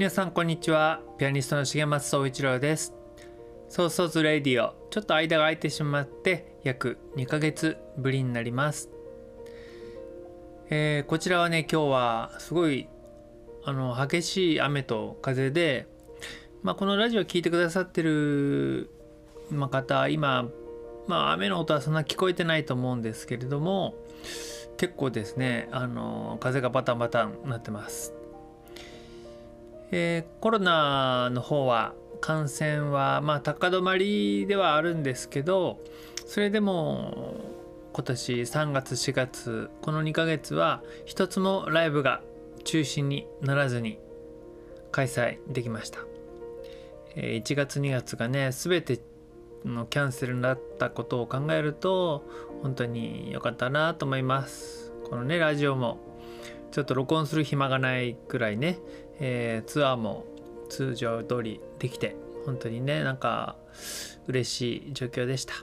[0.00, 1.02] 皆さんこんにちは。
[1.18, 2.94] ピアニストの重松総一郎です。
[3.68, 4.72] Soso's Radio。
[4.88, 8.88] ちょっと間が空いてしまって約2ヶ月ぶりになります、
[10.70, 12.88] えーこちらはね今日はすごい
[13.62, 15.86] あの激しい雨と風で、
[16.62, 18.88] まあ、このラジオ聞いてくださってる、
[19.70, 20.48] 方今、
[21.08, 23.94] まあ、雨の音はそんな聞こえてないと思うんですけれども
[24.78, 28.14] 結構ですねあの風がバタンバタンなってます。
[29.90, 35.78] えーコロナの方は感染はまあ高止まりではあるんですけど
[36.26, 37.36] それでも
[37.92, 42.22] 今年3月4月この2ヶ月は一つもライブが
[42.64, 43.98] 中止にならずに
[44.92, 46.00] 開催できました、
[47.16, 49.00] えー1月2月がね全て
[49.64, 52.24] のキャンセルになったことを考えると
[52.62, 54.92] 本当に良かったなと思います。
[55.08, 55.98] このねラジオも
[56.70, 58.78] ちょっと録音する暇がないくらいね
[59.20, 60.24] えーツアーも
[60.68, 63.56] 通常通りできて本当にねなんか
[64.26, 65.54] 嬉しい状況でした、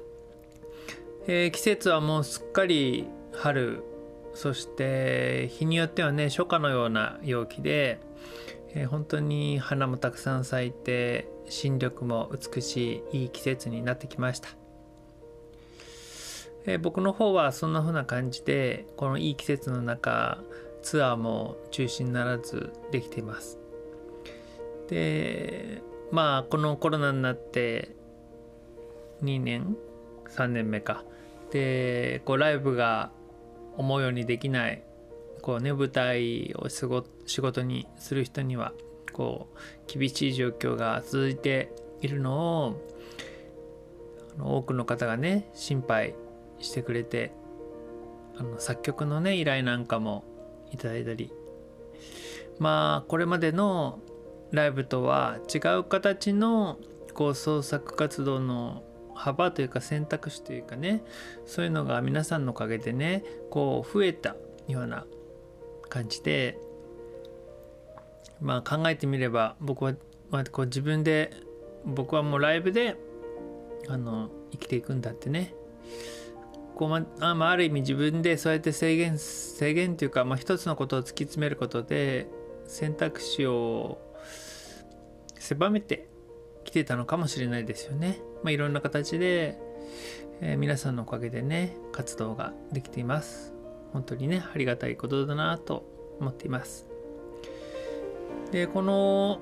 [1.28, 3.84] えー季節はもうすっかり春
[4.34, 8.00] そして日によってはね初夏のような陽気で、
[8.74, 14.50] えー本当に花もたくさん咲いて新緑も美しいいい季節になってきました、
[16.66, 20.40] えー僕の方はそんな風な感じでこのいい季節の中
[20.88, 23.60] ツアーも中止にならずできています。
[24.88, 25.82] で
[26.14, 27.94] まあこのコロナになって
[29.22, 29.76] 2年
[30.30, 31.04] 3年目か。
[31.52, 33.12] でこうライブが
[33.76, 34.82] 思うようにできない
[35.42, 38.72] こうね舞台を仕事にする人には
[39.12, 41.70] こう厳しい状況が続いて
[42.00, 42.82] いるのを
[44.38, 46.16] あの多くの方がね心配
[46.60, 47.34] してくれて
[48.38, 50.37] あの作曲のね依頼なんかも
[50.72, 51.32] いただいたり。
[52.60, 54.00] まあこれまでの
[54.52, 56.78] ライブとは違う形の
[57.14, 58.84] こう創作活動の
[59.14, 61.04] 幅というか選択肢というかね
[61.46, 64.36] そういうのが皆さんのおかげでねこう増えた
[64.68, 65.06] ような
[65.90, 66.60] 感じで
[68.40, 69.94] まあ考えてみれば僕は、
[70.30, 71.32] まあ、こう自分で
[71.86, 72.96] 僕はもうライブで
[73.88, 75.54] あの生きていくんだってね
[76.78, 82.28] こうまあまあ、ある意味自分でそうやって制限制限というか、まあ、一つのことを突き詰めることで
[82.68, 83.98] 選択肢を
[85.40, 86.08] 狭めて
[86.64, 88.20] きてたのかもしれないですよね。
[88.44, 89.58] まあ、いろんな形で、
[90.42, 93.56] えー皆さんのおかげでね活動ができています。
[93.92, 95.84] 本当にねありがたいことだなと
[96.20, 96.88] 思っています。
[98.52, 99.40] でこの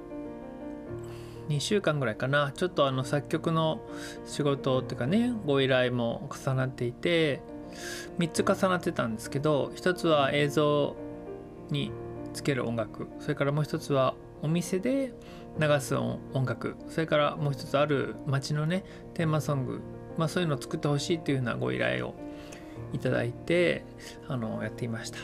[1.50, 2.52] 2週間ぐらいかな。
[2.54, 3.82] ちょっとあの作曲の
[4.26, 7.42] 仕事っていうかねご依頼も重なっていて
[8.20, 10.96] 3つ重なってたんですけど1つは映像
[11.70, 11.92] に
[12.34, 15.14] つける音楽それからもう1つはお店で
[15.60, 18.84] 流す音楽それからもう1つある街のね
[19.14, 19.82] テーマソング、
[20.18, 22.14] まあ、そういうのを作ってほしいというようなご依頼を
[22.94, 23.86] いただいて
[24.28, 25.20] あのやっていました。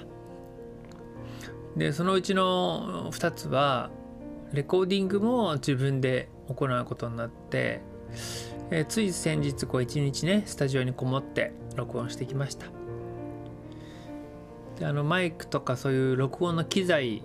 [1.76, 3.92] でそのうちの2つは
[4.54, 7.82] レコーディングも自分で行うことになって、
[8.70, 12.68] えーつい先日こう一日ねスタジオにこもって録音してきました。
[14.80, 17.24] であのマイクとかそういう録音の機材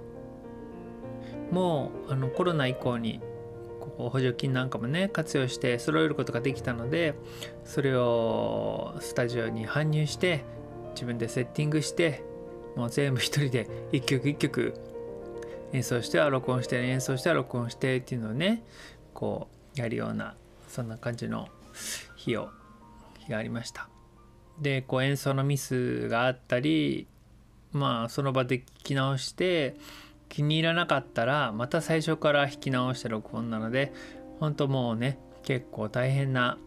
[1.51, 3.21] もあのコロナ以降に
[3.81, 7.15] こう補助金なんかもね活用して揃えることができたので
[7.65, 10.45] それをスタジオに搬入して
[10.95, 12.25] 自分でセッティングして
[12.77, 14.75] もう全部一人で一曲一曲
[15.73, 18.63] 演奏しては録音して演奏しては録音してっていうのをね
[19.15, 20.35] こうやるような
[20.69, 21.49] そんな感じの
[22.17, 22.49] 日を
[23.19, 23.89] 日がありました。
[24.61, 27.07] でこう演奏のミスがあったり
[27.73, 29.77] まあその場で聞き直して
[30.29, 33.93] 気に入らなかったらまた最初から弾き直して録音なので
[34.41, 36.59] 本当もうね結構大変な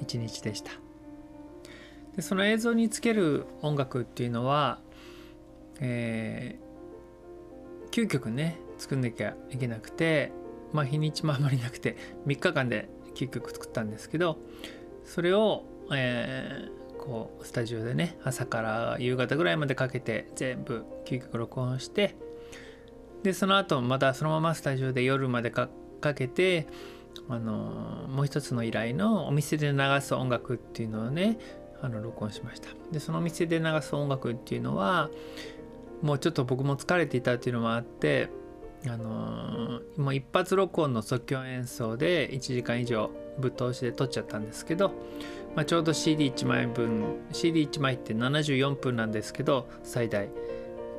[0.00, 0.70] 一日でした。
[2.16, 4.78] でその映像につける音楽っていうのは、
[5.80, 6.69] えー、
[7.90, 10.32] 9曲ね作んなきゃいけなくて
[10.72, 11.96] まあ日にちもあまりなくて
[12.26, 14.38] 3日間で9曲作ったんですけど
[15.04, 22.14] それを、えー、こうスタジオでね朝から夕方ぐらいまでかけて全部9曲録音して
[23.22, 25.68] でその後またそのままスタジオで夜までか
[26.14, 26.66] けて
[27.28, 31.38] あのもう一つの依頼のお店で流す音楽っていうのをね
[31.82, 32.68] あの録音しました。
[32.92, 35.10] でそのお店で流す音楽っていうのは
[36.02, 38.30] もうちょっと僕も疲れていたっていうのもあって
[38.86, 44.92] あのー、もう一発録音の即興演奏で1時間以上ぶっ通しで撮っちゃったんですけど、
[45.54, 50.28] まあ、ちょうど CD1 枚分 CD1 枚って74分なんですけど最大。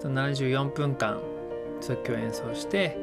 [0.07, 1.19] 74分間
[1.79, 2.97] 即興演奏して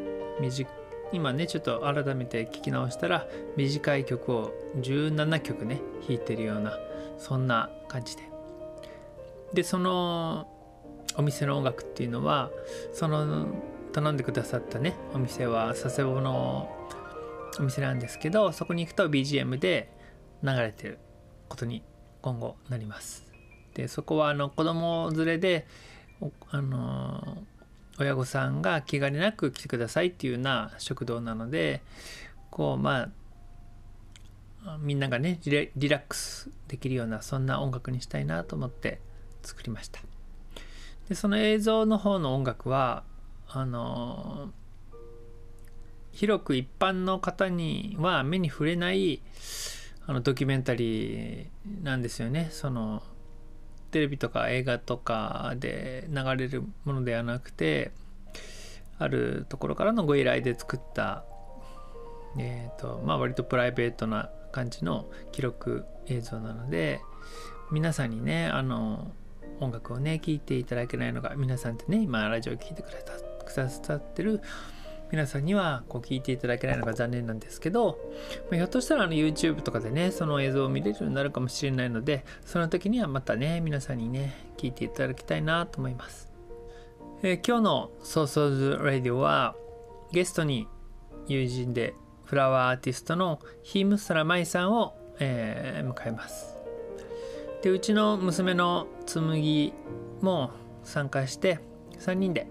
[1.13, 6.79] 今ねちょっと改めて聞き直したら短い曲を17曲ね弾いてるような
[7.19, 8.23] そんな感じで。
[9.53, 10.47] でその
[11.19, 12.51] お店の音楽っていうのは
[12.93, 13.49] その
[13.93, 16.71] 頼んでくださったねお店は佐世保の
[17.59, 19.93] お店なんですけどそこに行くと BGM で
[20.43, 20.99] 流れてる
[21.49, 21.83] ことに
[22.23, 23.27] 今後なります。
[23.75, 25.67] でそこはあの子供連れで
[26.51, 27.39] あの
[27.99, 31.83] 親御さんが気兼ねなく来てくださいっていうような食堂なので
[32.51, 33.09] こうま
[34.65, 39.01] あみんながねリラックスできるようなそんな音楽にしたいなと思って
[39.43, 40.18] 作りました。
[41.09, 43.05] でその映像の方の音楽は
[43.49, 44.51] あの
[46.13, 49.23] 広く一般の方には目に触れない
[50.07, 51.47] あのドキュメンタリー
[51.83, 52.49] なんですよね。
[52.51, 53.03] その
[53.91, 57.93] テレビとか映画とかで流れるものではなくて
[58.99, 61.25] あるところからのご依頼で作った
[62.39, 67.01] えーとまあ割とプライベートな感じの記録映像なので
[67.71, 69.11] 皆さんにねあの
[69.61, 73.13] 音楽をね聴いていただけないのが皆さんってね今ラジオ聴いてくれた
[73.45, 74.43] くださってる
[75.11, 77.99] 皆さんにはこう聞いていただけないのが残念なんですけど、
[78.51, 86.31] まあ、ひょっとしたらあの YouTube とかでねその映像を見れるようになるかもしれないのでその時にはまたね皆さんにね聞いていただきたいなと思います、
[87.23, 89.57] えー、今日の「ソーソーズ・ラディオ」は
[90.13, 90.69] ゲストに
[91.27, 91.95] 友人で
[92.25, 96.58] フラワーアーティストのヒームスラマイさんを、えー、迎えます。
[97.63, 99.73] でうちの娘の紬
[100.21, 100.51] も
[100.85, 101.59] 参加して
[101.99, 102.47] 3人で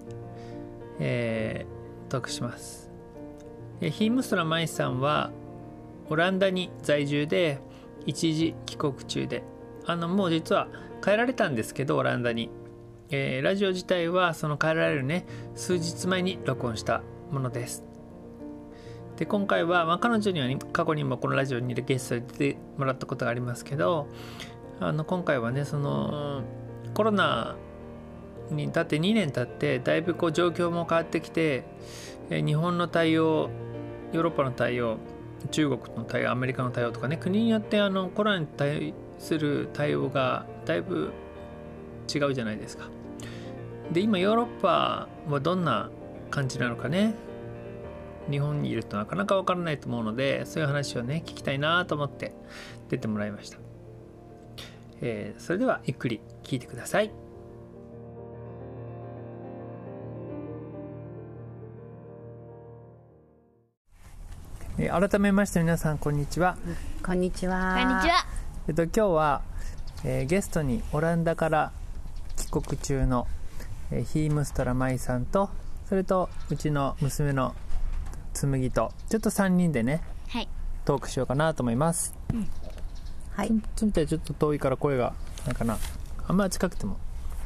[1.00, 2.89] えー、トークします。
[3.80, 5.31] ヒームストラマイさんは
[6.09, 7.59] オランダに在住で
[8.07, 9.44] 一時帰国中で
[9.86, 10.68] あのもう実は
[11.04, 12.50] 帰られたんですけどオランダに、
[13.12, 17.83] えー、ラジオ自体はその帰られるね数日前に録音したものです
[19.18, 24.07] で今回は、まあ、彼女には、過去にもこのラジオにゲストで出てもらったことがありますけど
[24.80, 26.44] あの今回はねその
[26.94, 27.56] コロナ
[28.52, 31.66] に経って2年経ってだいぶこう状況も変わってきて
[32.30, 33.50] 日本の対応
[34.14, 34.98] ヨーロッパの対応
[35.52, 41.12] 中国の対応アメリカの対応とかね国によってあのコロナに対する対応がだいぶ
[42.14, 42.90] 違うじゃないですか。
[43.92, 45.90] で今ヨーロッパはどんな
[46.30, 47.16] 感じなのかね
[48.30, 52.34] 日本にいるとなかなか分からないと思うのでそういう話をね聞きたいなと思って
[52.90, 53.60] 出てもらいました、
[55.01, 57.11] えー、それではゆっくり聞いてください。
[64.80, 66.57] えー、改めまして皆さんこんにちは。
[67.04, 67.75] こんにちは。
[67.75, 68.25] こんにちは。
[68.68, 69.42] えっと今日は、
[70.04, 71.71] えー、ゲストにオランダから
[72.35, 73.27] 帰国中の、
[73.92, 75.49] えー、ヒームストラマイさんと
[75.87, 77.56] それとうちの娘の
[78.33, 80.49] 紬とちょっと3人でね、はい、
[80.85, 82.47] トークしようかなと思います、うん、
[83.38, 83.52] はい。
[83.76, 83.92] ちょっ
[84.22, 85.14] と遠いから声が
[85.46, 85.78] なんかな。
[86.28, 86.98] あんま近くても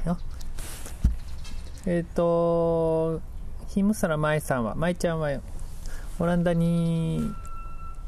[0.05, 0.17] よ。
[1.85, 3.19] えっ、ー、と
[3.67, 5.29] ヒームストラマイさんは舞ちゃんは
[6.17, 7.29] オランダに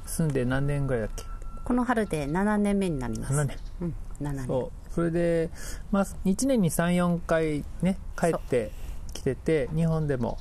[0.05, 1.25] 住んで何年ぐらいだっけ？
[1.65, 3.33] この春で7年目になります。
[3.33, 4.47] 7年、うん、7年。
[4.47, 4.93] そう。
[4.93, 5.49] それで、
[5.91, 8.71] まあ、1年に34回ね帰って
[9.11, 10.37] きてて日本でも、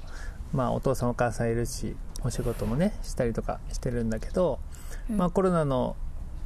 [0.53, 4.61] まあ、お父さんお母さんいるしお仕事もねしたりとかしてるんだけど、
[5.11, 5.97] うん、まあ、コロナの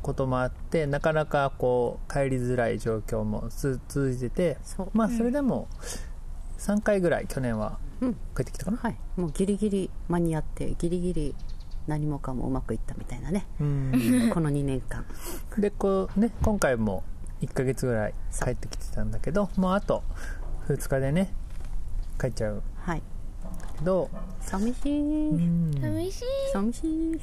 [0.06, 4.56] こともあってなかなかこう帰りづらい状況も続いてて
[4.92, 5.68] まあそれでも
[6.58, 7.78] 3回ぐらい去年は
[8.36, 11.34] 帰ってきたかな、はい、もうギリギリ間に合ってギリギリ
[11.88, 13.46] 何もかもうまくいったみたいなね。
[13.58, 15.04] この2年間。
[15.56, 17.04] でこうね今回も
[17.42, 20.02] 1か月ぐらい帰ってきてたんだけどもうあと
[20.68, 21.32] 2日でね
[22.20, 23.02] 帰っちゃうはい。
[23.78, 24.10] けど、
[24.40, 25.80] 寂しい、うん。
[25.80, 26.24] 寂しい。
[26.52, 27.20] 寂しい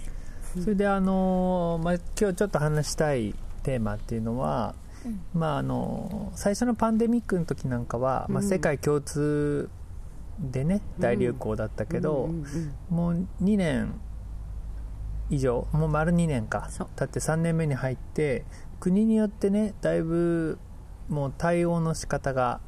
[0.62, 3.34] それであのーまあ、今日ちょっと話したい
[3.64, 4.76] テーマっていうのは、
[5.34, 9.70] まああのー最初のパンデミックの時なんかは、まあ、うん世界共通
[10.40, 13.94] でね大流行だったけど、うんうんうんもう2年
[15.30, 18.44] 以上もう丸2年か経って3年目に入って
[18.80, 20.60] 国によってねだいぶ
[21.10, 22.60] もう対応の仕方が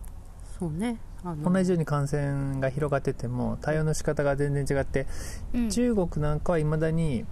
[0.60, 1.00] そうね。
[1.44, 5.08] 同じように感染が広がってても対応の仕方が全然違って
[5.54, 5.70] うん。
[5.70, 7.26] 中国なんかはいまだに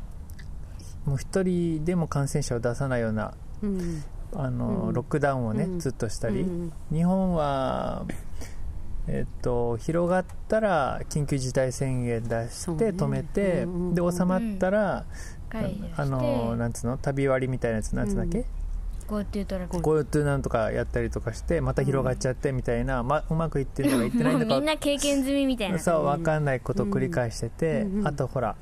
[1.06, 4.04] もう一人でも感染者を出さないようなうん。
[4.36, 4.94] あの、うん。
[4.94, 5.80] ロックダウンをね、うん。
[5.80, 8.06] ずっとしたり、うん日本は、
[9.08, 15.06] えっと、広がったら緊急事態宣言出して止めて、うんうんで収まったら、
[15.96, 18.18] あのなんつうの旅割みたいなやつなんつうん。
[18.18, 18.46] だっけ、
[19.08, 19.84] GoTo トラベル。
[19.84, 25.80] GoTo なんとかやったりとかしてまた広がっちゃってみたいな、ま、うまくいってるのかいってないか みんな経験済みみたいな。
[25.80, 28.08] そう分かんないことを繰り返してて、うんうん。
[28.08, 28.56] あとほら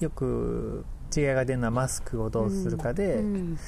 [0.00, 0.84] よく
[1.14, 3.58] 違いが出るのはマスクをどうするかで、うん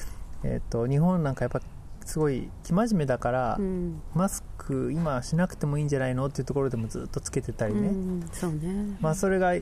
[0.44, 1.60] えっと日本なんかやっぱ
[2.08, 4.00] すごい生真面目だから、うん。
[4.14, 8.96] マスク今しなくてもいいんじゃないのっていうところでもずっとつけてたりね、うんそうね。
[9.00, 9.52] まあそれが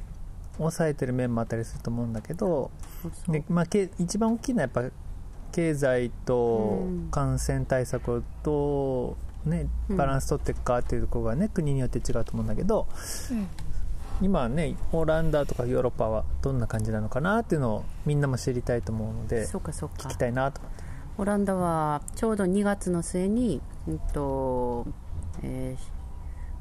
[0.59, 2.71] 抑えてる面もあったりすると思うんだけど
[3.03, 3.35] そうそう。
[3.35, 4.95] で、まあ、け一番大きいのはやっぱ
[5.51, 9.97] 経済とうん感染対策をどう、ね、うん。
[9.97, 12.87] バランス取っていくかっていうところがね国によって違うと思うんだけど
[13.33, 13.49] うん
[14.23, 19.97] 今はねオランダとかヨーロッパはどんな感じなのかなっていうのをみんなも知りたいと思うのでそうかそうか。
[19.99, 20.85] 聞きたいなと思って。
[21.19, 24.87] オランダはちょうど2月の末に、うんと
[25.43, 25.77] え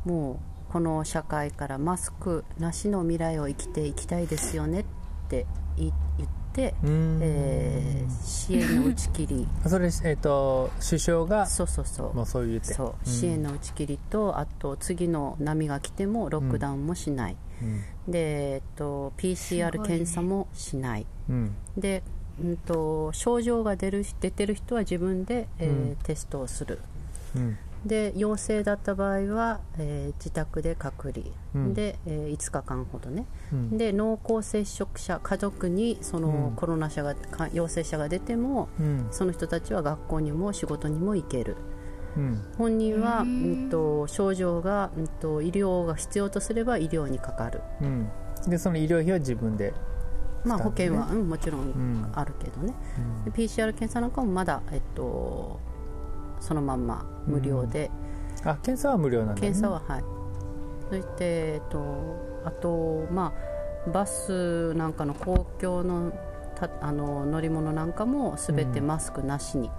[0.06, 4.86] ーもうこの社会からマスクなしの未来を生きていきたいですよねっ
[5.30, 5.46] て
[5.78, 9.48] 言言って、えー支援の打ち切り。
[9.68, 12.14] それ、えっと首相がそうそうそう。
[12.14, 12.74] もうそう言って。
[12.74, 12.94] そう。
[13.06, 13.12] うん。
[13.12, 17.38] 支援の打ち切りとあと次の波が来てもロックダウンもしない、うん
[18.08, 21.56] で、えっと、PCR 検査もしない、うん。
[21.78, 22.04] で、
[22.44, 25.96] うん、と症状が出る出てる人は自分で、えーうん。
[26.04, 26.80] テストをする。
[27.36, 27.58] うん。
[27.86, 31.74] で陽性だった場合は、えー自宅で隔離、うん。
[31.74, 33.78] で、えー5日間ほどね、うん。
[33.78, 36.56] で濃厚接触者家族にその、うん。
[36.56, 39.08] コロナ者がか陽性者が出てもうん。
[39.12, 41.56] その人たちは学校にも仕事にも行ける
[42.18, 42.42] うん。
[42.58, 48.10] 本人は、ううんん、と症状が、うん、と医療が必要とすれば医療にかかる、うん。
[48.48, 49.74] でその医療費は自分で
[50.46, 52.12] まあ、保険は、うん、もちろんん。
[52.14, 52.74] あるけどね、
[53.26, 55.60] で PCR 検査なんかもまだ、えっと、
[56.40, 57.90] そのまんま無料で、
[58.44, 60.04] あ検査は無料なんだ、ね、検査ははい。
[60.90, 63.34] そして、えっと、あとま
[63.88, 66.12] あバスなんかの公共の
[66.56, 69.72] たあの乗り物なんかも全てマスクなしに、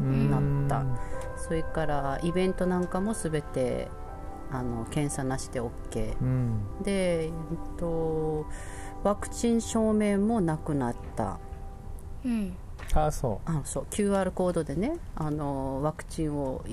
[0.00, 0.84] なった。
[1.36, 3.88] それからイベントなんかも全て
[4.50, 6.82] あの検査なしで OK うん。
[6.82, 7.32] で、えっ
[7.78, 8.46] と、
[9.02, 11.38] ワクチン証明もなくなった。
[12.24, 12.56] うん。
[12.94, 13.86] あそあそう。
[13.90, 16.64] QR コードでねあのワクチンを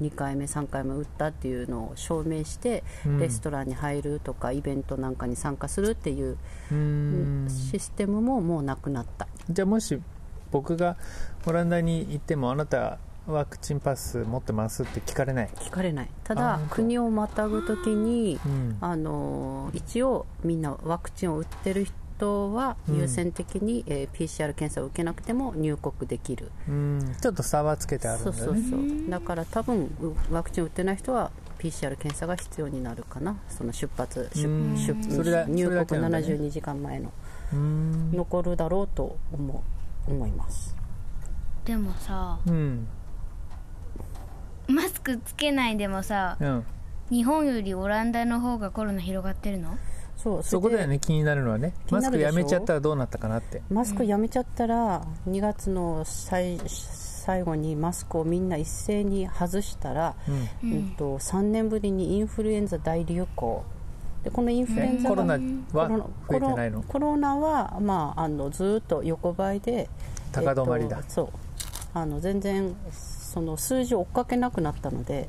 [0.00, 3.18] 2回目3回目打ったっていうのを証明して、うん。
[3.18, 6.38] レストランに入るとかイベントなんかに参加するっていう
[7.48, 9.28] システムももうなくなった。
[9.50, 10.00] じゃあもし
[10.54, 10.96] 僕が
[11.46, 16.08] オランダに行ってもあなたワクチンパス持ってますって聞かれない、聞かれない。
[16.22, 18.76] たあだ国をまたぐ時にうん。
[18.80, 26.52] あの一応みんなワクチンを打ってる人はうん優先的に、えー PCR 検査を受けなくても入国できる。
[26.68, 27.16] うん。
[27.20, 28.40] ちょっと差はつけてあるんだよね。
[28.44, 29.10] そうそうそう。
[29.10, 29.86] だから多分
[30.30, 33.38] うワクチン打ってない人は PCR 検査が必要になるかな。
[33.48, 34.76] その出発出うん。
[34.76, 34.92] 出
[35.48, 36.26] 入国なんだね。
[36.28, 37.10] 72時間前の。
[37.52, 38.12] うん。
[38.12, 39.73] 残るだろうと思う
[40.06, 40.74] 思います。
[41.64, 42.86] でもさうん。
[44.66, 46.64] マスクつけないでもさうん。
[47.10, 49.76] 日本よりオランダの方がコロナ広がってるの？
[50.16, 51.74] そうそこだよねね気になるのはね。
[51.90, 53.62] マスクやめちゃったらどうなったかなって。
[53.68, 60.14] マスクやめちゃったら2月の最最後にマスクをみんな一斉に外したら、
[60.62, 60.72] うん。
[60.72, 60.90] うん。
[60.92, 63.64] と3年ぶりにインフルエンザ大流行
[64.24, 65.34] でこのインフルエンザがコロナ
[65.72, 66.82] はコロナ増えてないの？
[66.82, 69.88] コロナは、まあ、あのずっと横ばいで
[70.32, 70.96] 高止まりだ。
[70.96, 71.28] えっとそう。
[71.92, 75.28] あの全然その数字を追っかけなくなったので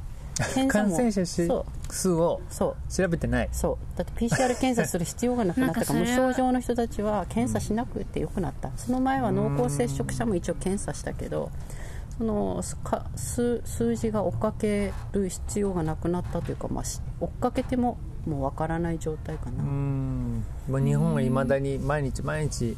[0.53, 1.65] 検査感も染者しそう。
[1.89, 2.91] 数をそう。
[2.91, 3.49] 調べてない。
[3.51, 3.97] そう。
[3.97, 8.71] だって PCR 検査する必要がなくなったから 無症状の人たちは検査しなくてよくなった。
[8.77, 11.51] その前は濃厚接触者も一応検査したけど
[12.17, 20.43] そのすか数数字が追っかける必要がなくなったというか、まあ、し追っかけてももうわからない状態かな、うん。
[20.67, 22.71] もう日本はいまだに毎日毎日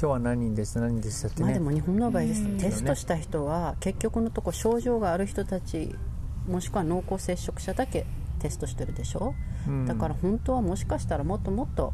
[0.00, 1.44] 今日は何人でした何人でしたってね。
[1.44, 2.58] まあでも日本の場合ですうん。
[2.58, 5.94] テストした人は結局のところ症状がある人たち
[6.48, 8.06] もしくは濃厚接触者だけ
[8.40, 9.34] テストしてるでしょ、
[9.66, 9.86] うん。
[9.86, 11.92] だから本当はもしかしたらもっともっと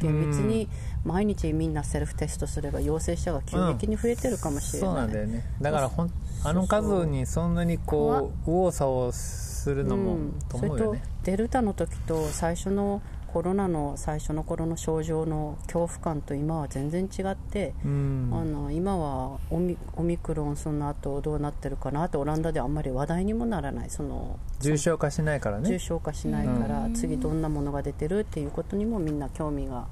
[0.00, 0.68] 厳密に
[1.04, 5.44] 毎日みんなセルフテストすれば陽性者が急激に増えてるかもしれない、そうなんだよね。
[5.60, 6.10] だからほん
[6.44, 9.12] あの数にそんなにこう右往左往
[9.58, 10.38] するのも、うん。
[10.48, 11.02] とそれと思うよね。
[11.24, 18.30] デルタの時と最初のコロナの最初の頃の症状の恐怖感と今は全然違って、うん。
[18.32, 23.90] あの今はオミオミクロンその後どうなってるかなってオランダではあんまり話題にもならない。
[23.90, 29.88] その重症化しないから重ね症化しないから、次どんなものが出てるっていうことにもみんな興味が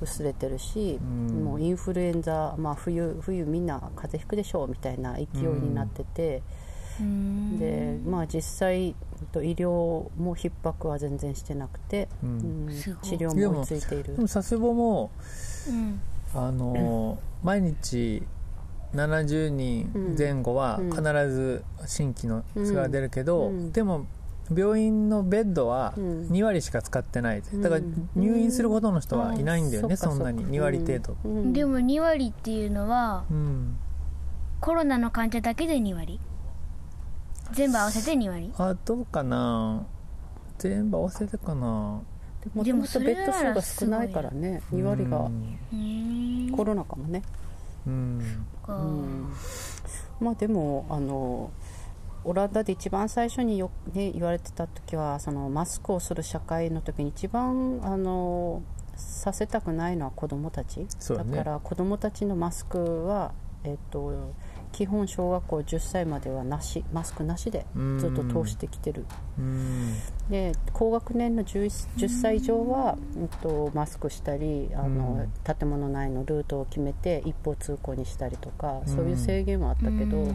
[0.00, 1.44] 薄れてるし、うん。
[1.44, 6.42] もうインフルエンザ、まあ、冬冬みんな風邪ひくでしょうみたいな勢いになってて、うん
[7.58, 8.94] でまあ、実際
[9.32, 9.66] と医療
[10.16, 12.68] も逼迫は全然してなくて、うん。
[13.02, 14.16] 治療も追いついている。
[14.16, 15.10] でも佐世保も
[15.68, 16.00] うん
[16.34, 18.22] あの毎日
[18.94, 24.06] 70人前後はうん必ず新規の巣が出るけど、うんでも
[24.54, 33.76] 病院のベッドはうん2割しか使ってないだからうん入院するほどの人はいないんだよね、うそんなにっか2割程度うんうんでも2割っていうのはうん
[34.60, 36.20] コロナの患者だけで2割
[37.52, 38.52] 全部合わせて2割？
[38.58, 39.86] あどうかな？
[40.58, 42.02] 全部合わせてかな？
[42.54, 45.30] もともとベッド数が少ないからね2割が。
[46.56, 47.22] コロナかもね、
[47.86, 48.46] うん。
[48.64, 49.32] かうん
[50.20, 51.50] まあでもあの
[52.24, 58.62] オランダで一番最初によ、ね、言われてた時はそのマスクをする社会の時に一番あの
[58.96, 60.86] させたくないのは子どもたち。
[60.98, 61.36] そうだね。
[61.36, 63.32] から子どもたちのマスクは、
[63.64, 64.32] えっと、
[64.76, 67.64] 基本小学校10歳まではなしマスクなしで
[67.96, 69.06] ずっと通してきてる。
[69.38, 69.94] うん。
[70.28, 80.34] で高学年の 10, 10歳以上は、うん、とマスクしたりあの、建物内のルートを決めて一方通行にしたりとかそういう制限はあったけど、うん。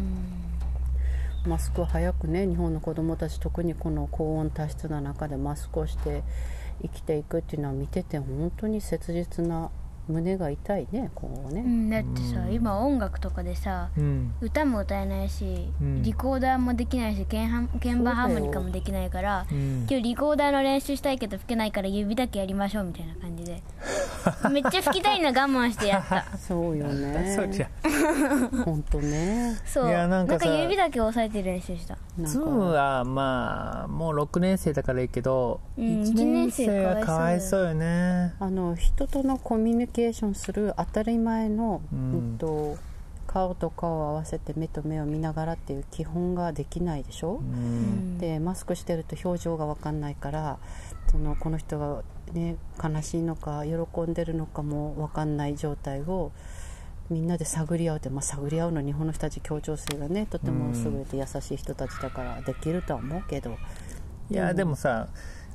[1.46, 6.24] マスクは早くね日本の子どもたち特にこの高温多湿な中でマスクをして
[6.82, 9.70] 生きていくっていうのは見てて本当に切実な
[10.12, 14.34] 胸が痛いねこうね、うんだってさ今音楽とかでさうん。
[14.42, 16.04] 歌も歌えないし、うん。
[16.04, 19.88] リコーダーもできないし鍵盤鍵盤ハーモニカもできないからうん。
[19.90, 23.62] 今日リコーダーの練習したいけど吹けないから指だけやりましょうみたいな感じで。
[24.52, 26.26] めっちゃ吹きたいの我慢してやった。
[26.38, 27.34] そうよね。
[27.36, 27.70] そうじゃ
[28.66, 29.58] 本当ね。
[29.66, 29.88] そう。
[29.90, 31.98] いやなんかさ指だけ押さえて練習した。
[32.20, 32.50] ズーか。
[32.50, 38.34] はまあもう6年生だからいいけど、うん1年生はかわいそうよね。
[38.40, 42.14] あの人とのコミュニケーションする当たり前の、うん。
[42.14, 42.78] うんと
[43.28, 48.18] 顔と顔を合わせて目と目を見ながらっていう基本ができないでしょ、うん。
[48.18, 50.58] でマスクしてると表情が分かんないから
[51.10, 56.34] そのこの人が、ね、悲しいのか喜んでるのかも分かんない状態を
[57.10, 63.58] みんなで探り合うって、まあ、探り合うの日本の人たち協調性がねとても優れて優しい人たちだからできるとは思うけど、
[64.30, 65.08] いやでもさ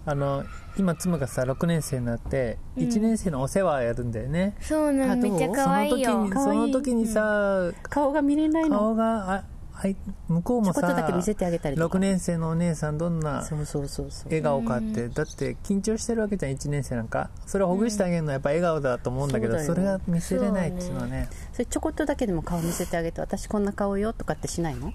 [0.08, 0.44] あの
[0.78, 6.08] 今妻がさ6年生になって1年生のお世話やるんだよね、そうなあどうのめっちゃ可愛いよ。
[6.08, 8.78] その時にその時にさ、顔が見れないの？
[8.78, 9.96] 顔があはい
[10.28, 11.98] 向こうもちょこっとだけさ見せてあげたりとか。
[11.98, 14.28] 6年生のお姉さんどんなそうそうそうそう。
[14.28, 17.28] 笑顔かってだって緊張してるわけじゃん1年生なんか。
[17.44, 21.28] それをほぐしてあげるのはやっぱ笑顔だと思うんだけど、そうだよそれが見せれないっていうのはね。
[21.52, 24.94] それちょこっとだけでも顔見せてあげて私こんな顔よとかってしないの？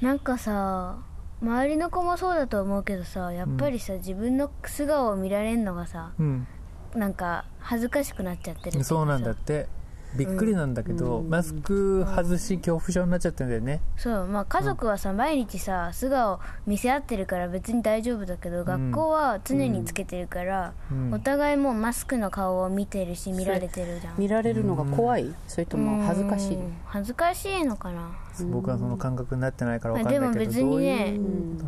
[0.00, 0.98] なんかさ
[1.42, 6.46] 周りの子もそうだと思うけどさやっぱりさ、自分の素顔を見られるのがさうん。
[6.94, 9.66] なんか恥ずかしくなっちゃってるそうなんだって。
[10.14, 13.80] びっくりなんだけど、マスク外し恐怖症になっちゃってんだよね。
[13.96, 14.26] そう。
[14.26, 21.14] まあ家族はさ、毎日さ素顔見せ合ってるから別に大丈夫だけど、学校は常につけてるから、うん。
[21.14, 24.14] お互いもうマスクの顔を見てるし見られてるじゃん。
[24.18, 28.10] 見られるのが怖いそれとも恥ずかしいうん恥ずかしいのかな、
[28.50, 31.18] 僕はその感覚になってないから分まあかんないけどでも別にね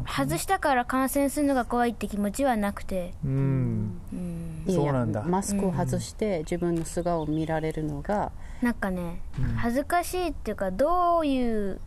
[0.07, 3.14] 外したから感染するのが怖いって気持ちはなくて。
[3.24, 4.00] うん。
[4.12, 4.62] うん。
[4.66, 5.22] いやいやそうなんだ。
[5.22, 9.20] マスクを外して自分の素顔を見られるのが、なんかね、
[9.57, 11.81] 恥ずかしいっていうかどういう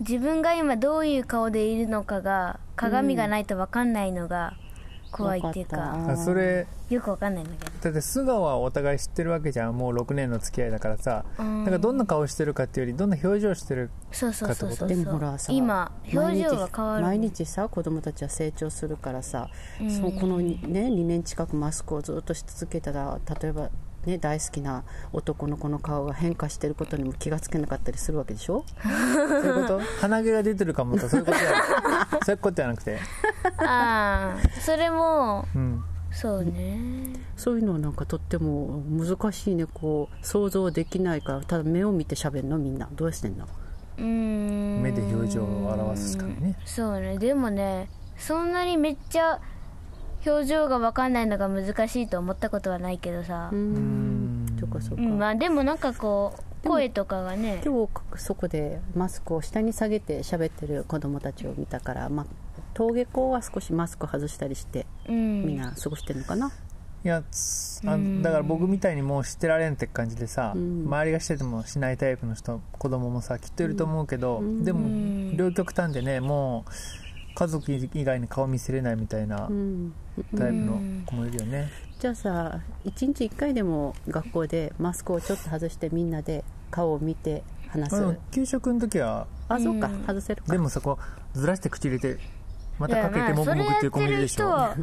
[0.00, 4.54] 自分が今どういう顔でいるのかが鏡がないと分かんないのが
[5.12, 7.70] 怖いっていうか,、わかったあそれよく分かんないんだけど。
[7.82, 9.76] だって素顔はお互い知ってるわけじゃん。
[9.76, 11.24] もう6年の付き合いだからさ。
[11.38, 11.64] うん。
[11.64, 17.02] だからどんな顔してるかっていうよりどんな表情してるそうそうそうそうでもほらさ今表情が変わる。
[17.06, 19.48] 毎日毎日さ子供たちは成長するからさ、
[19.88, 23.70] そのこの、ね、2年近くマスクをずっとし続けたら例えば、
[24.06, 28.64] ね、大好きな男の子の顔が変化してることにも気がつけなかったりするわけでしょ？
[28.82, 29.80] そういうこと？
[30.00, 31.48] 鼻毛が出てるかもとそういうことじゃ
[32.24, 32.98] そういうことじゃなくて。
[33.58, 36.78] ああそれもうんそうね。
[37.36, 39.66] そういうのはなんかとっても難しいね。
[39.66, 42.88] こう想像できないからただ目を見て喋るのみんな。
[42.92, 43.46] どうしてんの？
[43.98, 44.82] うーん。
[44.82, 46.56] 目で表情を表すからね。
[46.64, 47.18] そうね。
[47.18, 49.40] でもねそんなにめっちゃ
[50.24, 53.50] 表情が分かんないのが難しいと思ったことはないけどさ。
[53.52, 54.46] う、うん。
[54.72, 57.60] かそうんまあでもなんかこう声とかがね。
[57.64, 62.26] 今日そこでマスクを下に下げて喋ってる子供たちを見たから、まあ、
[62.74, 65.44] 登下校は少しマスク外したりしてうん。
[65.46, 66.52] みんな過ごしてるのかな、
[67.04, 68.22] いやつあうん。
[68.22, 70.84] だから僕みたいにもう知ってられんって感じでさ、うん。
[70.86, 74.64] 周りがしててもしないタイプの人子供もさきっといると思うけど、うん。
[74.64, 75.36] でもうん。
[75.36, 76.70] 両極端でねもう
[77.34, 79.94] 家族以外に顔見せれないみたいなうん。
[80.36, 88.18] タイプの子もいるよね、じゃあさ1日1回でも学校でマスクをちょっと外してみんなで顔を見て話す。
[88.30, 89.86] 給食の時はあそうか。
[89.86, 90.04] うん。
[90.04, 90.52] 外せるか。
[90.52, 90.98] でもそこ
[91.32, 92.18] ずらして口入れて
[92.82, 94.76] またかけてももぐっていう子もいるでしょ人は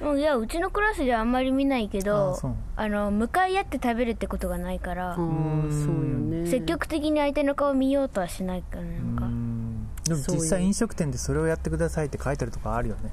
[0.00, 2.38] うんいやうちのクラスではあんまり見ないけあど
[2.76, 6.46] あの向かい合って食べるってことがないからああそうよね。
[6.48, 9.24] 積極的に相手の顔見ようとはしないからなんか。
[9.26, 9.88] うん。
[10.04, 13.10] でも実際飲食店でそれをやってくださいって書いてるとこあるよね。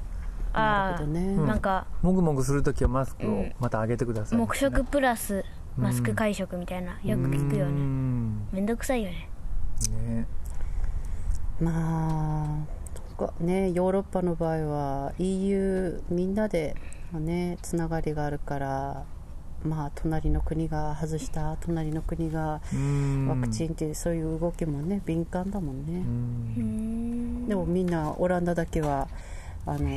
[0.52, 1.46] ああなるほどね、うん。
[1.46, 3.52] なんかもぐもぐする時はマスクをうん。
[3.58, 4.38] また上げてください。
[4.38, 5.44] みたいな、黙食プラス
[5.76, 8.48] マスク会食みたいなよく聞くようねん。
[8.52, 9.28] めんどくさいよね。
[10.04, 10.26] ね。
[11.60, 12.75] まあ
[13.40, 16.76] ねヨーロッパの場合は EU みんなで
[17.12, 19.04] ねつながりがあるから
[19.64, 23.28] まあ隣の国が外した隣の国がうん。
[23.28, 29.08] ワクチンっていうそういう動きもね敏感だもんうね、でもみんなオランダだけは
[29.64, 29.88] あの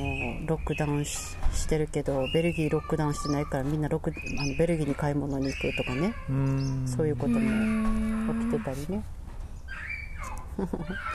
[0.48, 6.14] ロックダウンししてるけどベルギーロックダウンしてないからみんなロックあのベルギーに買い物に行くとかね。
[6.30, 6.86] うん。
[6.88, 9.04] そういうことも起きてたりね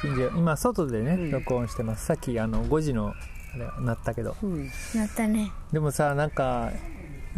[0.03, 1.31] 近所今外でねうん。
[1.31, 4.37] 録音してます、さっきあの5時のあれなったけど。
[4.43, 4.67] うん。
[4.95, 5.53] なったね。
[5.73, 6.71] でもさなんか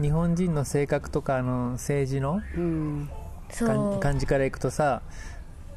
[0.01, 3.11] 日本人の性格とかあの政治のうん。
[3.51, 4.01] そ感う。
[4.01, 5.03] 感じからいくとさ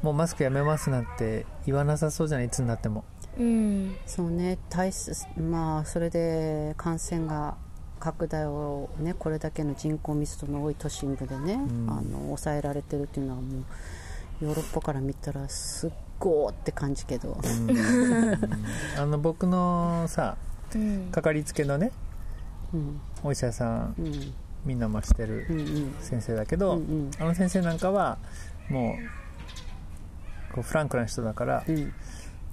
[0.02, 2.46] もうマスクやめますなんて言わなさそうじゃない？
[2.46, 3.04] いつになっても。
[3.38, 3.94] うん。
[4.06, 4.58] そうね。
[4.70, 7.56] 体質まあそれで感染が
[7.98, 11.90] 拡大をねこれだけの人口密度の多い都心部でね、ん。
[11.90, 13.64] あの抑えられてるっていうのはもう
[14.40, 17.38] ヨーロッパから見たらすっごーって感じけど、
[18.98, 20.36] あの僕のさ
[20.74, 21.08] うん。
[21.10, 21.92] かかりつけのね
[22.72, 23.00] うん。
[23.22, 24.34] お医者さんうん。
[24.64, 25.46] みんなもしてる
[26.00, 27.10] 先生だけど、うんうん。
[27.18, 28.18] あの先生なんかは
[28.68, 28.96] も
[30.50, 31.92] うこうフランクな人だからうん。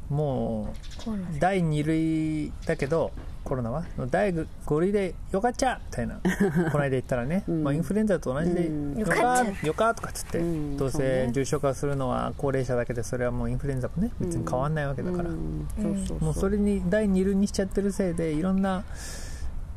[0.10, 0.74] も
[1.04, 3.12] こう第2類だけど
[3.48, 3.86] コロナは？
[4.12, 6.20] 第5類でよかっちゃみたいな。
[6.72, 7.64] この間言ったらね、うん。
[7.64, 8.98] まあ、インフルエンザと同じでうん。
[8.98, 10.78] よかよかっちゃよかとかっつって、うん。
[10.78, 18.84] どうせ重症化するのは高齢者だけでそれはもうインフルエンザもね別に変わんないわけだから、もうそれに第2類にしちゃってるせいでいろんな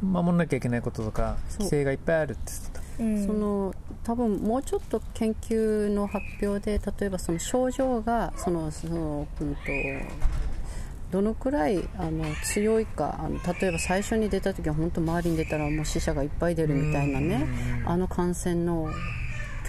[0.03, 3.05] 守らなきゃいけないこととか規制がいっぱいあるって言ってた。
[3.05, 3.27] うん。
[3.27, 9.61] その多分もうちょっと研究の発表で例えばその症状がそのその、うん、と
[11.11, 17.47] どのくらいあの強いかあの例えば最初に出た時は本当周りに出たらもう死者がいっぱい出るみたいなね
[17.85, 18.91] あの感染の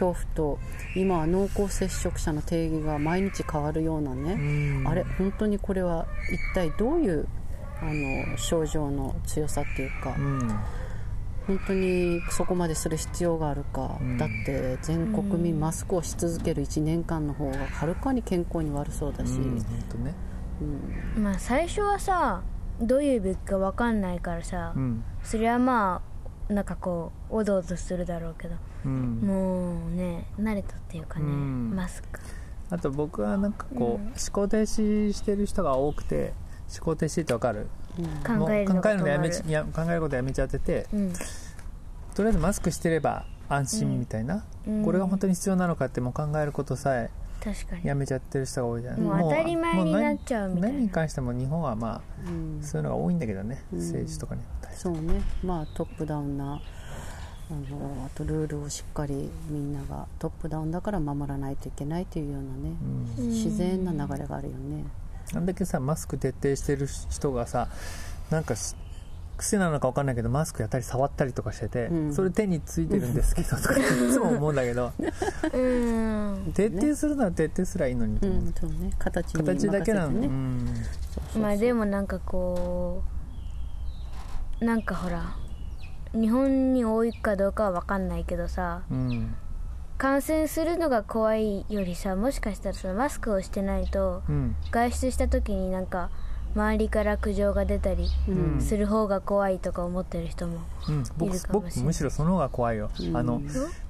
[0.02, 0.60] 恐怖と
[0.96, 4.88] 今は濃厚接触者の定義が毎日変わるようなね、うん。
[4.88, 7.28] あれ本当にこれは一体どういう
[7.82, 10.60] あの症状の強さっていうか、うん。
[11.48, 14.18] 本当にそこまでする必要があるか、うん。
[14.18, 20.14] だって全国民マスクをし続ける1年間の方がはるかに健康に悪そうだし、うん本当ね
[20.62, 21.24] うん。
[21.24, 22.42] まあ最初はさ
[22.80, 25.04] どういう病気か分かんないからさ、うん。
[25.24, 26.02] それはま
[26.50, 29.20] あなんかこうおどおどするだろうけどうん。
[29.22, 31.74] もうね慣れたっていうかね、うん。
[31.76, 32.20] マスク。
[32.70, 36.34] あと僕はなんかこう、思考停止してる人が多くて
[36.74, 37.68] 思考停止ってわかる？
[38.26, 41.14] 考えるのやめや考えることやめちゃっててうん。
[42.16, 44.86] とりあえずマスクしてれば安心みたいな、うん。
[44.86, 47.10] これが本当に必要なのかってもう考えることさえ
[47.44, 47.86] 確かに。
[47.86, 49.02] やめちゃってる人が多いじゃない。
[49.02, 50.74] もう当たり前になっちゃうみたいな。
[50.74, 52.60] も何何に関しても日本はまあうん。
[52.62, 53.80] そういうのが多いんだけどね、うん。
[53.80, 55.22] 政治とかに対してそうね。
[55.44, 56.62] まあトップダウンな
[57.50, 62.76] あのあとルールをしっかりみんながトップダウンだから守らないといけないというようなね、
[63.18, 63.30] うん。
[63.30, 64.86] 自然な流れがあるよね、
[65.36, 67.68] あんだけさマスク徹底してる人がさ
[68.30, 68.76] なんかし
[69.42, 72.14] 癖なのか分かんないけどマスクやったり触ったりとかしてて、うん。
[72.14, 74.92] それ手についてるんですけどとか いつも思うんだけど。
[75.54, 76.52] うん。
[76.54, 78.92] 徹底するなら徹底すらいいのにとうんそうね。
[79.00, 81.42] 形に形だけなの、ね、うん。
[81.42, 83.04] まあでもなんかこ
[84.62, 85.36] うなんかほら
[86.14, 89.36] 日本に多いかどうかは分かんないけどさうん。
[89.98, 94.56] 感染するのが怖いよりさもしかしたらそのマスクをしてないとうん。
[94.72, 96.12] 外出した時になんか
[96.56, 98.62] 周りから苦情が出たりうん。
[98.62, 100.60] する方が怖いとか思ってる人も
[100.90, 101.72] うん、い僕るかもしれない。
[101.76, 103.18] 僕むしろその方が怖いよ、うん。
[103.18, 103.42] あの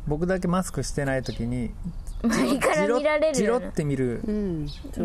[0.07, 1.71] 僕だけマスクしてない時に
[2.23, 4.21] 周りから見られるジロよねって見る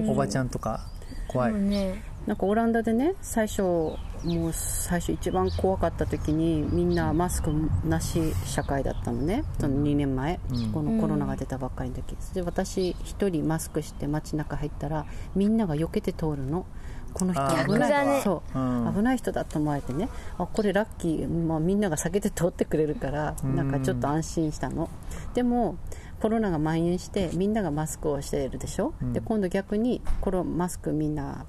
[0.08, 0.86] おばちゃんとか
[1.28, 2.02] 怖い、もうね。
[2.26, 7.52] なんかオランダでね最初もう最初一番怖かった時にみんなマスク
[7.84, 9.44] なし社会だったのね。
[9.60, 10.72] その2年前、うん。
[10.72, 12.16] このコロナが出たばっかりの時。
[12.34, 16.66] で私一人マスクして街中入ったらみんなが避けて通るの
[17.18, 17.42] この人。
[17.64, 18.94] 危ないねそう、うん。
[18.94, 20.08] 危ない人だと思われてね。
[20.38, 23.56] あこれラッキー、まあ、みんなが避けて通ってくれるからうん。
[23.56, 24.90] なんかちょっと安心したの。
[25.34, 25.76] でも
[26.20, 29.12] コロナが蔓延してみんながマスクをしているでしょ、うん。
[29.12, 31.46] で今度逆にこのマスクみんな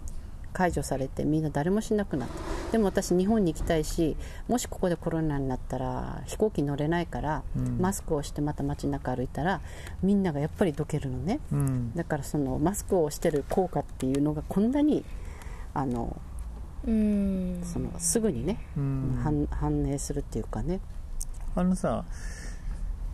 [0.53, 2.71] 解除されてみんな誰もしなくなった。
[2.71, 7.77] でも私日本に行きたいしもしここでコロナになったら飛行機乗れないから、うん。
[7.80, 9.62] マスクをしてまた街中歩いたら
[10.01, 11.39] みんながやっぱりどけるのね。
[11.51, 11.93] うん。
[11.95, 15.06] だからそのマスクをしてる効果っていうのがこんなに
[15.79, 16.19] あの
[16.87, 17.61] うん。
[17.63, 19.19] そのすぐにね、うん。
[19.23, 20.79] 反反映するっていうかね。
[21.55, 22.03] あのさ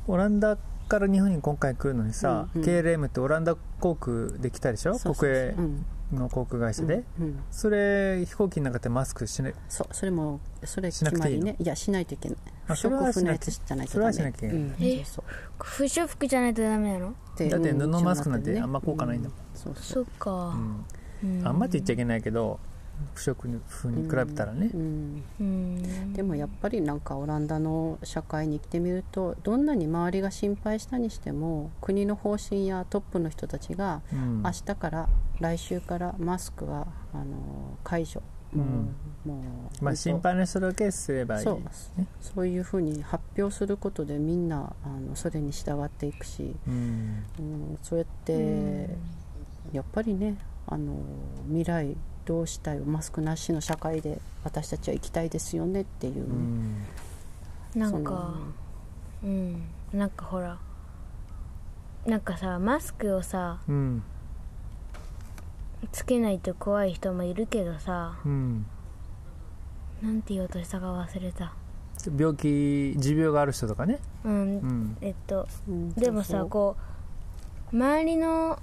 [0.08, 2.67] オランダから日本に今回来るのにさ、うんうん。
[2.67, 4.93] KLM ってオランダ航空で来たでしょ？
[4.97, 5.30] そうそうそう。
[5.30, 7.26] 国営うんの航空会社で、うん。
[7.26, 7.39] うん。
[7.49, 9.54] それ飛行機の中でマスクしない？
[9.67, 11.56] そうそれもそれ決まりね。
[11.60, 12.38] いやしないといけない。
[12.67, 13.32] あ不織布の？
[13.32, 14.63] やつそじゃないとそれはダメしなきゃいけない。
[14.63, 14.76] うん。
[14.80, 15.26] えそう
[15.63, 17.06] 不織布じゃないとダメなの？
[17.10, 17.13] だ
[17.58, 19.38] ってうん布マスクなんてあんま効果ないんだもん。
[19.38, 20.32] うそうそそうっか。
[20.32, 20.86] うんうん
[21.44, 22.60] あんまって言っちゃいけないけど
[23.14, 24.70] 不織布に比べたらね。
[24.74, 25.24] う、ん。
[25.40, 26.14] うん。
[26.14, 34.42] でもやっぱりなんかオランダの社会に来てみるとどんなに周りが心配したにしても国の方針やトップの人たちがうん。
[34.44, 35.10] 明日から
[35.40, 38.22] 来週からマスクはあの解除。
[39.82, 41.44] まあ心配な人だけすればいい。
[41.44, 41.56] そう。
[42.00, 42.08] ね。
[42.22, 47.24] そういうふうに発表することでみんなあのそれに従っていくし、うん。
[47.40, 48.90] うん、そうやって、
[49.72, 50.95] やっぱりねあの
[51.47, 52.80] 未来どうしたい？
[52.80, 56.84] マスクなしの社会で私たちは生きたいですよねっていうう、ん。
[57.76, 58.36] なんか
[59.23, 59.63] うん。
[59.93, 60.58] なんかほら
[62.06, 64.04] なんかさマスクをさうん。
[65.91, 68.65] つけないと怖い人もいるけどさうん。
[70.02, 71.54] なんて言おうとしたか忘れた。
[72.17, 73.99] 病気持病がある人とかね。
[74.23, 74.97] うん、うん。
[75.02, 75.93] えっとうん。
[75.93, 76.49] でもさそうそう。
[76.49, 76.76] こ
[77.71, 78.60] う周りの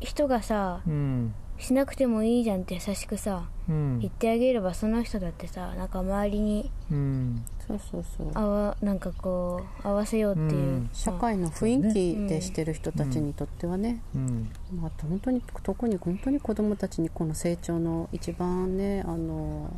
[0.00, 1.34] 人がさうん。
[1.58, 3.98] しなくてもいいじゃんって優しくさうん。
[4.00, 7.44] 言ってあげればその人だってさなんか周りにうん。
[7.66, 8.30] そうそうそう。
[8.34, 10.90] 合わなんかこう合わせようっていう、うん。
[10.92, 14.50] 社会の雰囲気でしてる人たちにとってはね、うん。
[14.74, 19.70] まあ、本当に特に本当に子供たちにこの成長の一番ねあの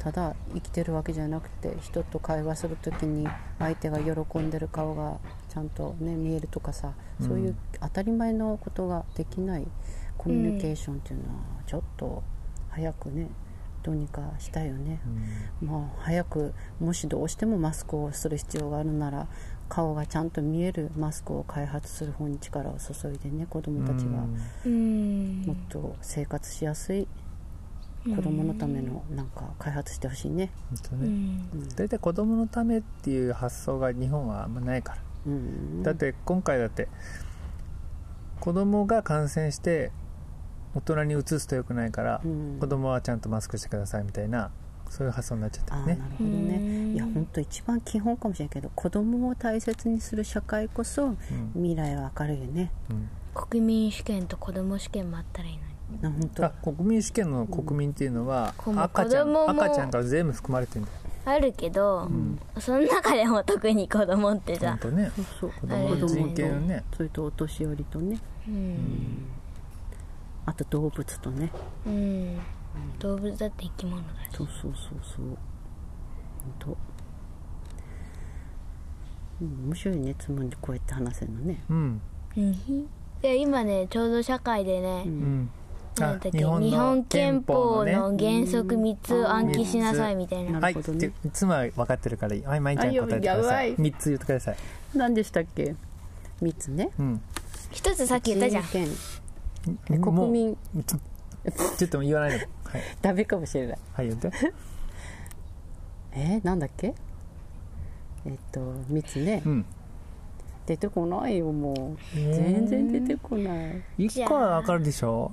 [0.00, 5.18] ただ生きてるわけじゃなくて人と会話する時に相手が喜んでる顔が
[5.50, 9.66] ちゃんとね見えるとかさそういう当たり前のことができない
[10.16, 12.22] コミュニケーションっていうのはちょっと
[12.70, 13.28] 早くね
[13.82, 15.00] どうにかしたいよね。
[15.62, 19.26] まあ、早くもしどうしてもマスクをする必要があるなら
[19.70, 24.24] 顔がちゃんと見えるマスクを開発する方に力を注いでね子どもたちが
[24.66, 25.42] うん。
[25.46, 27.06] もっと生活しやすい
[28.04, 31.06] 子どものためのなんか開発してほしいね、本当ね。
[31.06, 31.68] うん。
[31.76, 34.98] 大体子供のためっていう発想が日本はあんまないから。
[35.26, 36.88] うん、だって今回だって
[38.40, 39.92] 子供が感染して
[40.74, 42.56] 大人にうつすとよくないから、うん。
[42.58, 44.50] 子供はちゃんとマスクしてくださいみたいな
[44.88, 46.56] そういう発想になっちゃってああるねなるほどね。
[46.56, 46.94] うん。
[46.94, 51.14] いや本当一番基本かもしれないけど子どもを大切にする社会こそ
[51.52, 52.72] 未来は明るいよね。
[52.88, 53.08] うん。
[53.34, 55.69] 国民試験と子供試験もあったらいいな
[56.02, 56.44] 本当。
[56.46, 62.08] あ国民試験の国民っていうのは、赤ちゃん赤ちゃんが全部含まれてるんだよあるけど、
[62.58, 65.12] その中でも特に子供ってさ本当ね。
[65.14, 65.50] そうそう。
[65.60, 66.84] 子供の人権をね。
[66.96, 68.18] それとお年寄りとね。
[68.48, 69.26] うん、
[70.46, 71.52] あと動物とね。
[71.86, 72.38] うん、
[72.98, 74.36] 動物だって生き物だし。
[74.36, 75.26] そうそうそうそう。
[75.26, 75.36] 本
[76.58, 76.70] 当。
[79.42, 81.62] うん面白いねつむんでこうやって話せるのね。
[81.68, 82.00] うん。
[82.36, 82.44] うん。
[82.52, 82.88] い
[83.22, 85.50] や今ねちょうど社会でね、うん
[85.98, 90.52] なんだっけ日の本憲法ねの原則3つ暗記しなさいみたいな。
[90.52, 91.30] なはいるほどねい。
[91.30, 93.76] つもは分かってるからいいはい毎日答えてください。
[93.76, 94.56] 3つ言ってください。
[94.94, 95.74] 何でしたっけ
[96.42, 96.90] ？3つね。
[96.98, 97.20] うん。
[97.70, 98.64] 一つさっき言ったじゃん。
[100.00, 100.56] 国民。
[100.86, 100.98] ちょ
[101.76, 102.48] ちょっと言わないで。
[102.64, 103.78] はい、 ダメかもしれない。
[103.94, 104.30] はい、言って。
[106.12, 106.94] えー、なんだっけ？
[108.26, 109.64] えっと3つね、うん。
[110.66, 111.76] 出てこないよもう。
[112.16, 112.34] えー。
[112.34, 113.82] 全然出てこない。
[113.98, 115.32] 1個は分かるでしょ？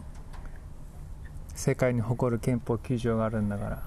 [1.58, 3.82] 世界に誇る憲法9条があるんだから。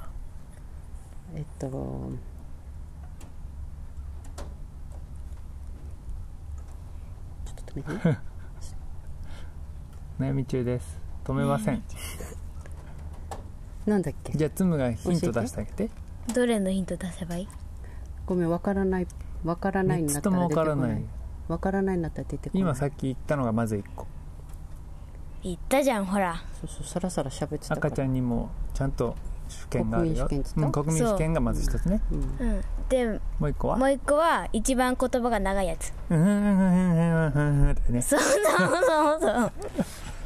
[1.37, 1.69] えっと。
[1.69, 2.11] ちょ
[7.53, 8.09] っと止めて。
[8.09, 8.19] ね
[10.19, 10.99] 悩み中です。
[11.25, 11.83] 止めません、
[13.87, 14.33] なんだっけ？
[14.37, 15.91] じゃあつむがヒント出してあげて。
[16.35, 17.49] どれのヒント出せばいい？
[18.27, 19.07] ごめんわからない。
[19.45, 20.65] わからない3になったら出てこない。
[20.65, 21.05] からない。
[21.49, 22.63] わからないになったら出てこない。
[22.63, 24.07] 今さっき言ったのがまず1個
[25.43, 26.43] 言ったじゃんほら。
[26.61, 27.87] そうそうさらさら喋ってたから。
[27.89, 29.17] 赤ちゃんにもちゃんと
[29.49, 30.27] 試験があるよ。
[30.27, 30.81] 国民試験って言った？
[30.81, 32.01] うん、国民試験がまず一つね。
[32.13, 32.15] う。
[32.17, 32.65] んうん。
[32.89, 33.77] でもう一個は？
[33.77, 35.93] もう一個は一番言葉が長いやつ。
[36.11, 39.53] うんうんうんうんうんうんうんだよねそうそうそうそう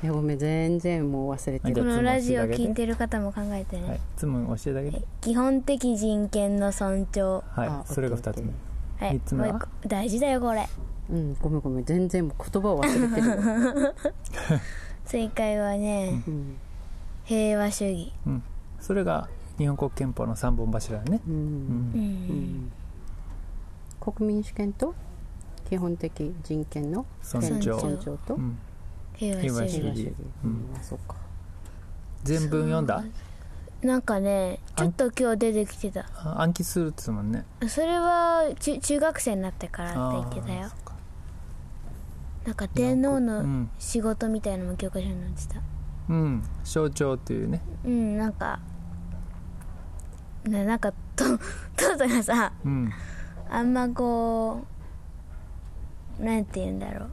[0.02, 8.50] いやごめん全然もう忘れてるこのラジオ聞いてる方も考えてね、はいつむ教えてあげて基本的人権の尊重はいあそれが二つ目
[8.98, 10.68] はい三つ目は大事だよこれ
[11.08, 13.94] うんごめんごめん全然もう言葉を忘れてる
[15.06, 16.56] 正解はね、うん
[17.24, 18.12] 平和主義。
[18.26, 18.42] うん。
[18.80, 21.20] それが日本国憲法の三本柱だね。
[21.26, 21.36] ううん。
[21.36, 21.42] うん。
[21.42, 21.46] う
[22.32, 22.72] ん
[24.00, 24.94] 国民主権と
[25.68, 27.78] 基本的人権の尊重。
[27.78, 28.34] 尊重と。
[28.34, 28.58] うん。
[29.14, 29.70] 平和主義。
[29.70, 30.14] 平和主義。
[30.44, 30.76] うんうん。
[30.76, 31.16] あそうか。
[32.24, 33.02] 全文読んだ？
[33.82, 36.06] なんかねちょっと今日出てきてた。
[36.14, 37.44] あ暗記するっつうもんね。
[37.68, 40.70] それは中中学生になってからって言ってたよ
[42.44, 45.60] なんか天皇うのん、仕事みたいなのも教科書に載ってた。
[46.10, 47.62] うん、象徴っていうね。
[47.84, 48.60] うんなんか
[50.44, 51.24] ななんか と
[51.76, 52.90] トトがさうん。
[53.50, 54.64] あんまこ
[56.20, 57.08] うなんて言うんだろう。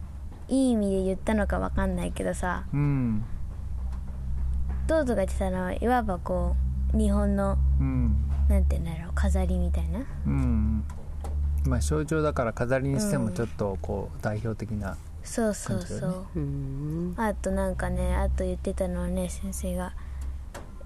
[0.49, 3.23] いい意味で言ったのかわかんないけどさうん。
[4.87, 6.55] トトが言ってたのはいわばこ
[6.93, 8.15] う日本のうん。
[8.49, 9.99] なんて言うんだろう飾りみたいな。
[10.27, 10.83] うん。
[11.65, 17.13] まあ象徴だから飾りにしてもちょっとこう代表的なそうそうそう、うん。
[17.17, 19.93] あとなんかねあと言ってたのはね先生が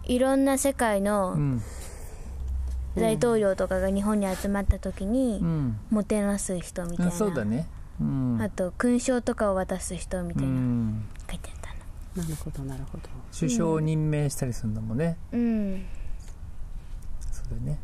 [0.03, 1.61] いろんな世界うのん。
[2.95, 5.77] 大統領とかが日本に集まった時にうん。
[5.89, 7.67] もてなす人みたいあな、そうだね。
[7.99, 8.41] うん。
[8.41, 11.03] あと勲章とかを渡す人みたういなん。
[11.29, 12.23] 書いてあったの。
[12.23, 13.03] なるほどなるほど。
[13.37, 15.17] 首相を任命したりするのもね。
[15.31, 15.85] うん。
[17.31, 17.79] そうだよね。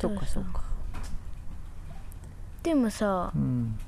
[0.00, 0.62] そうかそうか
[2.62, 3.78] でもさうん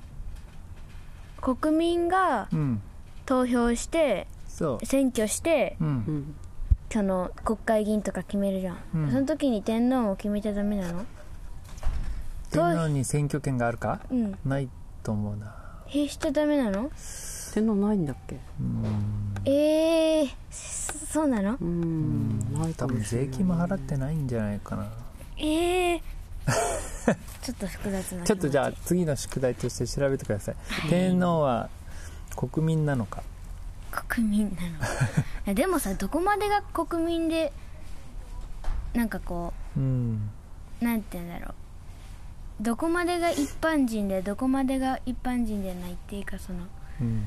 [1.43, 2.81] 国民がうん。
[3.25, 5.77] 投票してそ選挙して
[6.91, 9.11] その国会議員とか決めるじゃん、うん。
[9.13, 11.07] その時に天皇を決めちゃダメなの？
[12.51, 14.01] 天皇に選挙権があるか？
[14.11, 14.37] うん。
[14.45, 14.69] ない
[15.05, 15.55] と思うな。
[15.87, 16.91] へしちゃダメなの？
[17.55, 18.41] 天皇ないんだっけ？
[18.61, 19.35] うん。
[19.45, 21.57] ええー、そうなの？
[21.61, 22.39] うん。
[22.53, 24.91] ないか多分税金も払ってないんじゃないかな。
[25.39, 26.03] ええ
[27.43, 30.57] ちょっと複雑なちょっとじゃあ次の宿題として調べてください。
[30.89, 31.69] 天皇は
[32.37, 33.23] 国民なのか？
[34.09, 34.69] 国民なの。
[35.47, 37.53] いやでもさどこまでが国民で
[38.95, 40.31] なんかこうん。
[40.81, 41.55] うなんて言うんだろう。
[42.63, 46.61] どこまでが一般人でどこまでが一般人でないっていうかその
[47.01, 47.27] うん。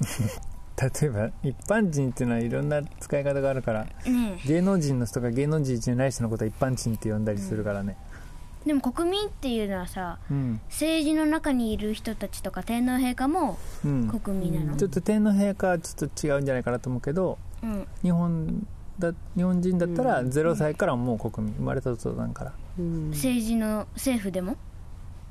[0.80, 7.96] 例えば一般人っていうのはいろんな使い方があるからね芸能人の人が芸能人じゃない人のことは一般人って呼んだりするからね。
[7.98, 8.09] え
[8.66, 14.76] でも国民っていうのはさうん、政治の中にいる人たちとか天皇陛下もうん、国民なの。
[14.76, 17.86] ちょっと天皇陛下はちょっと違うんじゃないかなと思うけどうん。
[18.02, 18.66] 日本
[18.98, 20.28] だ日本人だったらうん。
[20.28, 22.52] 0歳からもう国民生まれた途端から。
[22.78, 23.10] うん。
[23.10, 24.56] 政治の政府でも？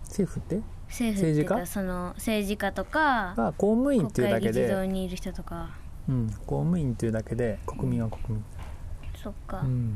[0.06, 0.62] 政府って？
[0.88, 5.70] 政府っていうか政治その政治家とかが公務員っていうだけ国会議事堂で、にいる人とか。
[6.08, 8.44] うん、公務員っていうだけで国民は国民、
[9.22, 9.96] そっか、うん、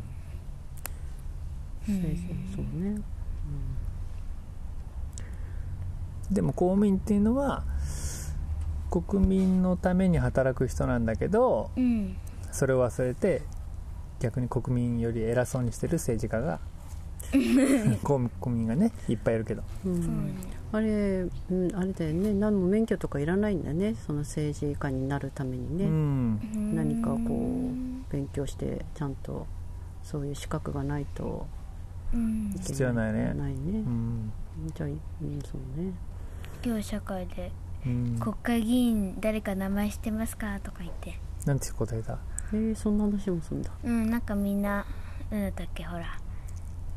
[1.88, 1.96] そう
[2.80, 3.02] ね
[6.34, 7.63] でも公務員っていうのは
[8.89, 12.17] 国民のために働く人なんだけどうん。
[12.52, 13.41] それを忘れて
[14.19, 16.60] 逆に国民より偉そうにしてる政治家が
[18.04, 19.63] 公国民がねいっぱいいるけど。
[19.86, 20.36] うん。
[20.72, 22.34] あれ、うん、あれだよね。
[22.34, 23.96] 何も免許とかいらないんだね。
[23.96, 26.76] その政治家になるためにね、うん。
[26.76, 29.48] 何かこう勉強してちゃんと
[30.04, 31.48] そういう資格がないと
[32.13, 33.13] うんいけ必要ない。
[33.13, 34.32] ねないねう、ん
[34.76, 35.00] じゃあ、うん、
[35.41, 35.91] そうね
[36.65, 37.52] 今日社会で
[37.86, 38.17] うん。
[38.19, 40.60] 国会議員誰か名前知ってますか？
[40.62, 41.19] とか言って。
[41.45, 42.17] なんて答えた？
[42.54, 43.71] えー、そんな話もすんだ。
[43.84, 44.86] うんなんかみんな
[45.32, 46.06] なんだったっけほら。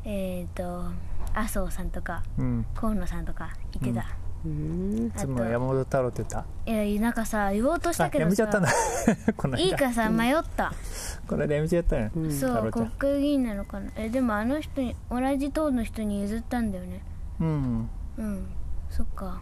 [0.05, 0.91] えっ、ー、と
[1.33, 2.65] 麻生さんとかうん。
[2.73, 3.49] 河野さんとか
[3.81, 4.07] 言ってた、
[4.45, 5.11] うん。
[5.13, 6.29] あいつも山本太郎って言っ
[6.65, 6.71] た？
[6.71, 8.23] いやなんかさ言おうとしたあけどさ。
[8.23, 8.69] やめちゃったんだ
[9.35, 9.63] この間。
[9.63, 10.73] いいかさ迷った、
[11.27, 12.31] この間やめちゃったよ、うん。
[12.31, 13.91] そう国会議員なのかな。
[13.97, 17.01] えでもあの人に同じ党の人に譲ったんだよね。
[17.41, 17.89] うん。
[18.17, 18.47] うん。
[18.89, 19.41] そっか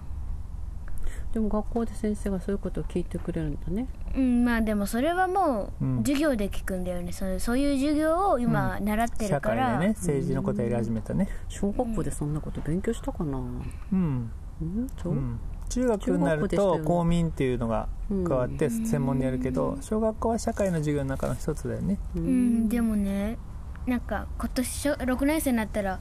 [1.35, 3.87] でも学校で先生がそういうことを聞いてくれるんだね。
[4.15, 5.97] うんまあでもそれはもううん。
[5.97, 11.27] 授業で聞くんだよね、そうそういう授業を今習って社会るから、でね政治のことやり始めたね。
[11.49, 13.37] 小学校でそんなこと勉強したかな。
[13.37, 14.31] うん、
[14.61, 15.13] うんそう？
[15.13, 18.23] う、ん、中学になると公民っていうのがうん。
[18.23, 21.99] 加わって専門でやるけど小学校は社会の授業の中の一つだよね。
[22.15, 23.37] ううん、でもね
[23.85, 25.99] なんか今年小6年生になったら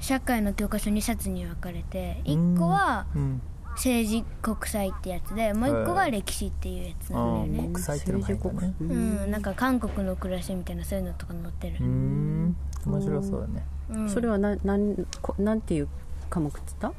[0.00, 3.40] 社会の教科書2冊に分かれて1個はうん
[3.78, 7.72] 政治国際ってやつでもう一個が歴史っていうやつなんだよね。
[7.72, 11.76] 国際ってのも入ったねうんなんか韓国の暮らしみたいなそういうのとか載ってる。
[11.80, 12.56] うーん。
[12.86, 13.64] 面白そうだね。
[13.90, 14.08] うん。
[14.10, 15.88] それはななんこなんていう
[16.28, 16.92] 科目っつった？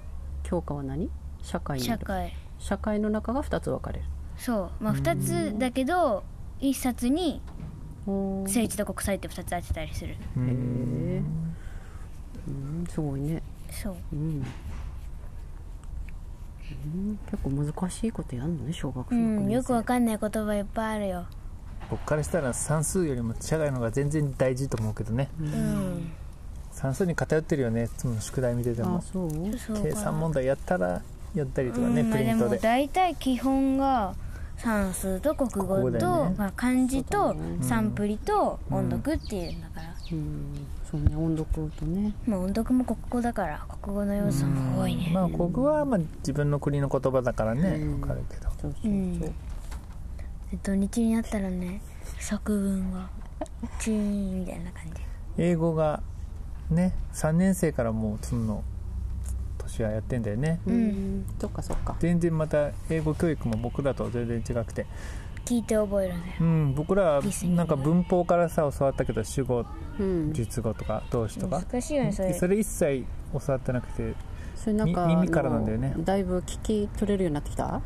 [0.43, 1.09] 教科は何？
[1.43, 1.87] 社会に。
[1.87, 2.33] なる社会。
[2.59, 4.05] 社会の中が2つ分かれる。
[4.37, 4.83] そう。
[4.83, 6.23] まあ2つだけど
[6.61, 7.41] 1冊に
[8.05, 10.15] 政治と国際って2つあってたりする。
[10.37, 10.47] うへん
[11.17, 11.21] え
[12.47, 13.43] うんすごいね。
[13.69, 13.95] そう。
[14.13, 14.45] うん、うん、
[17.31, 21.25] 結構難しいことやんのね小学う生んよくわかかんない言葉いっぱいあるよ。
[21.89, 25.29] 僕からしたら算数よりも社会の方が全然大事と思うけどね。
[25.39, 26.11] うん。
[26.71, 29.03] 算数に偏ってるよねいつもの宿題見ててあも
[29.83, 31.01] 計算問題やったら
[31.35, 32.57] やったりとかね、うんまあでもプリントで。
[32.59, 34.15] 大体基本が
[34.57, 36.35] 算数と国国語と、ね。
[36.37, 42.13] まあ、漢字とサンプリと音読っていうんだから、うんそうね音読とね。
[42.25, 47.69] まあ音読も国語だから国語の要素も多いね、まあ国語はまあ自分の国の言葉だからね。
[47.69, 48.01] うん。
[48.01, 48.49] わかるけど。
[48.49, 49.19] そうそうそう、うん。
[49.19, 49.31] で
[50.63, 51.81] 土日になったらね
[52.19, 53.07] 作文が
[53.79, 55.01] チーンみたいな感じ。
[55.37, 56.01] 英語が
[56.71, 58.63] ね3年生からもうその
[59.59, 60.59] 年はやってんだよね。
[60.65, 61.95] うん、そっかそっか。
[61.99, 64.87] 全然また英語教育も僕らと全然違くて
[65.45, 67.21] 聞いて覚えるんだようん僕ら
[67.55, 69.65] なんか文法からさ教わったけど主語
[69.99, 70.33] うん。
[70.33, 71.61] 述語とか動詞とか。
[71.69, 72.33] 難しいよねそれ。
[72.33, 74.13] それ一切教わってなくて
[74.55, 75.93] それなんかみ耳からなんだよね。
[75.99, 77.81] だいぶ聞き取れるようになってきた？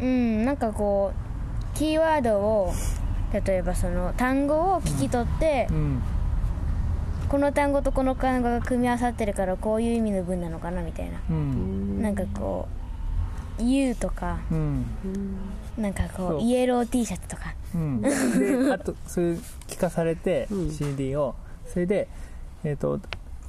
[0.00, 2.72] うんなんかこうキーワードを
[3.32, 6.02] 例えばその単語を聞き取って、うん。
[7.28, 12.02] この単語とこの単語が組み合わさってるからこういう意味の文なのかなみたいな、うん。
[12.02, 12.79] なんかこう
[13.60, 14.86] 「U」とかうん。
[15.78, 16.38] なんかこそう。
[16.38, 17.54] うイエロー T シャツとか。
[17.74, 18.08] うん、 で
[18.72, 19.32] あとそれ
[19.68, 20.70] 聞かされて、うん。
[20.70, 21.34] CD を。
[21.66, 22.08] それで、
[22.64, 23.00] えー、と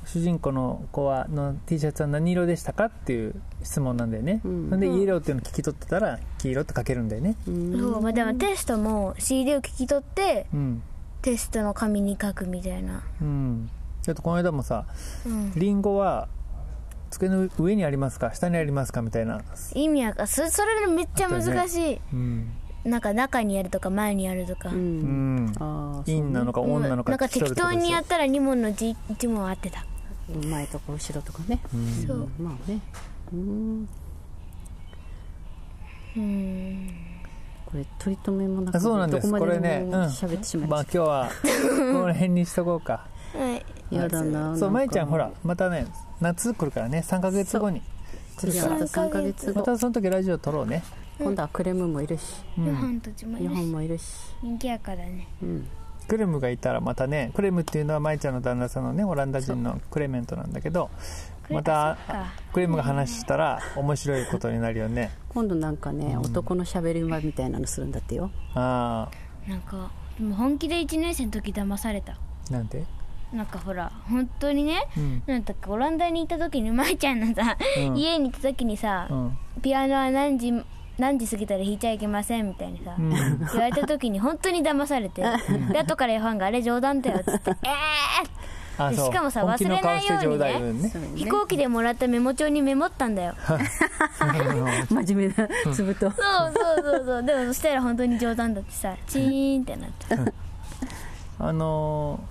[0.06, 4.80] 主人公の子はの T シャツは何色でしたかっていう質問なんだよね、うん。
[4.80, 7.36] でイエローっていうのを聞き取ってたら黄色って書けるんだよね。
[7.48, 7.80] うん。
[7.80, 10.82] そうまあでもテストも CD を聞き取ってうん。
[11.22, 13.04] テストの紙に書くみたいな。
[13.22, 13.70] うん。
[14.02, 14.86] ちょっとこの間もさ
[15.26, 15.52] うん。
[15.56, 16.28] リンゴは
[17.12, 18.34] 机の上にありますか？
[18.34, 19.02] 下にありますか？
[19.02, 19.42] みたいな。
[19.76, 22.52] 意味わかそそれめっちゃ難しい、うん、
[22.84, 25.46] なんか中にあるとか前にあるとか、ううん。
[25.46, 26.74] ん、ああ陰なのかうん。
[26.74, 29.86] オンなのかなんか聞き取るってことでしょ適当にやったら2問のうち1問合ってた。
[30.48, 31.60] 前とか後ろとかね。
[31.74, 32.08] うん。
[32.08, 32.30] そう。
[32.40, 32.80] まあね。
[33.34, 33.90] うん。
[36.16, 36.90] うん。
[37.66, 39.28] これ取り留めもなくあそうなんです。
[39.30, 40.04] どこまでこれねもうん。
[40.06, 43.08] 喋ってしまいまあ今日はこの辺にしとこうか。
[43.38, 43.66] はい。
[43.90, 45.86] たやだなそうまいちゃんほらなんかまたね
[46.22, 47.82] 夏来るからね3ヶ月後に
[48.38, 49.60] 次はまた3ヶ月後。
[49.60, 50.84] またその時ラジオ撮ろうね、
[51.20, 52.22] 今度はクレムもいるし。
[52.58, 52.66] うん。
[52.68, 53.50] ヨハンたちもいるし。
[53.50, 54.04] 日本もいるし。
[54.42, 55.28] 人気やからね。
[55.44, 55.68] うん。
[56.08, 60.90] クレムがいたらまたねクレムっていうのはまいちゃんの旦那さんのねオランダ人のクレメントなんだけど
[61.48, 61.98] レまた
[62.52, 65.12] クレムが話したら面白いことになるよね。
[65.30, 68.32] 今度なんかね男のしゃべり場みたいなのするんだってよ。
[68.56, 69.10] あ
[69.48, 72.14] なんかでも本気で1年生の時騙された。
[72.14, 72.18] あ
[72.52, 72.84] なんて？
[73.34, 75.24] なんかほら本当にねうん。
[75.26, 77.98] なんだっけオランダに行った時に舞ちゃんのさ、うん。
[77.98, 79.38] 家に行った時にさ、うん。
[79.62, 80.52] ピアノは何時
[80.98, 83.10] 何時過ぎたら弾いちゃいけませんみたいにさ、うん。
[83.10, 83.18] 言
[83.62, 85.24] われた時に本当に騙されて、
[85.72, 87.70] で後からヨハンがあれ冗談だよっつって え
[88.78, 89.06] あそう。
[89.08, 90.92] でしかもさ忘れないようにねね。
[91.16, 93.36] 飛行機でもらったメモ帳にメモったんだよ。
[94.90, 96.12] 真面目なつぶと。
[96.12, 96.22] そう
[96.54, 97.24] そうそうそう。
[97.24, 100.34] でもそしたら本当に冗談だってさチーンってなった
[101.40, 102.20] あの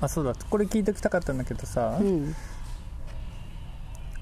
[0.00, 0.34] あそうだ。
[0.48, 2.34] これ聞いておきたかったんだけどさ、うん。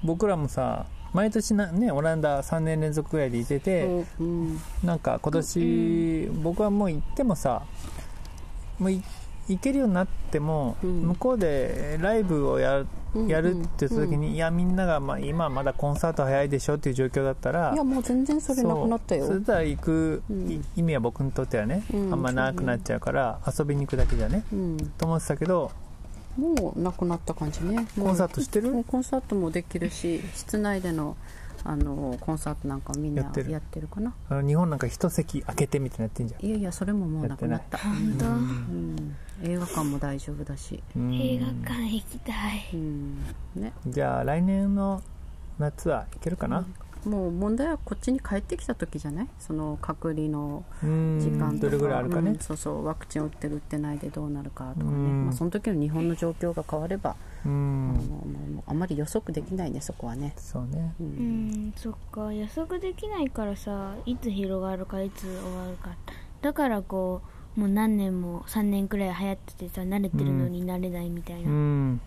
[0.03, 7.63] 僕らもさ毎年なねオランダ3年連続ぐらいでいてて、うんなんか今年、僕はもう行ってもさ
[8.77, 9.03] もうい
[9.49, 11.01] 行けるようになっても、うん。
[11.01, 12.85] 向こうでライブをや
[13.15, 19.25] うんやるって言った時に、いやみんなが、まあ、今はまだコンサート早いでしょっていう状況だったらいやもう全然それなくなったよ。
[19.25, 20.51] それだ行くうん。
[20.51, 24.77] い意味は僕にとってはね、うんあんまなくなっちゃうから遊びに行くだけじゃねうん。
[24.97, 25.71] と思ってたけど
[26.37, 27.87] もうなくなった感じね。
[27.99, 28.85] コンサートしてる？
[28.87, 31.17] コンサートもできるし室内での
[31.63, 33.51] あのコンサートなんかみんなやってる。
[33.51, 34.13] やってるかな？
[34.29, 36.45] あの日本なんか一席空けてみたいなやってんじゃん。
[36.45, 37.77] いやいやそれももうなくなった。
[37.77, 41.13] 本当、うん、映画館も大丈夫だし、うん。
[41.15, 42.69] 映画館行きたい。
[42.73, 43.17] うん。
[43.55, 45.01] ね、じゃあ来年の
[45.57, 46.65] 夏は行けるかな？
[47.05, 49.27] もう問題はこっちに帰ってきた時じゃない？
[49.39, 51.19] その隔離のうん。
[51.19, 51.61] 時間とか。
[51.61, 52.31] どれぐらいあるかね。
[52.31, 52.39] うん。
[52.39, 52.85] そうそう。
[52.85, 55.25] ワクチン打ってる打ってないでどうなるかとかね、うん。
[55.27, 57.15] まあ、その時の日本の状況が変われば、
[57.45, 60.93] うあのんもうもうあまり予測できないねそこはね、そうね。
[60.99, 62.33] ううんんそっか。
[62.33, 65.95] 予測できないからさいつ広がるかいつ終わるか。
[66.41, 67.21] だからこ
[67.57, 72.01] うもう何年も3年くらい流行っててさ慣れてるのに慣れないみたいうなん。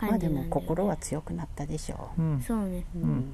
[0.00, 0.48] まあでも感じなんだよ、ね。
[0.50, 2.22] 心は強くなったでしょう。
[2.22, 2.40] ん。
[2.40, 2.84] そうね。
[2.94, 3.32] う、ん。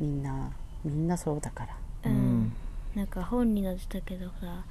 [0.00, 0.50] みんな
[0.84, 1.76] みんなそうだから。
[2.04, 2.52] うん、
[2.94, 4.64] なんか本に載ってたけどさ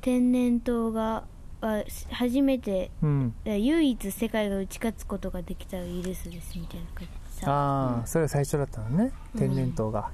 [0.00, 1.24] 天然痘が
[1.66, 3.34] は初めてうん。
[3.44, 7.50] 唯一世界が打ち勝つことができたウイルスですみたいな感じでさ。
[7.50, 10.10] ああそれが最初だったのね天然痘が、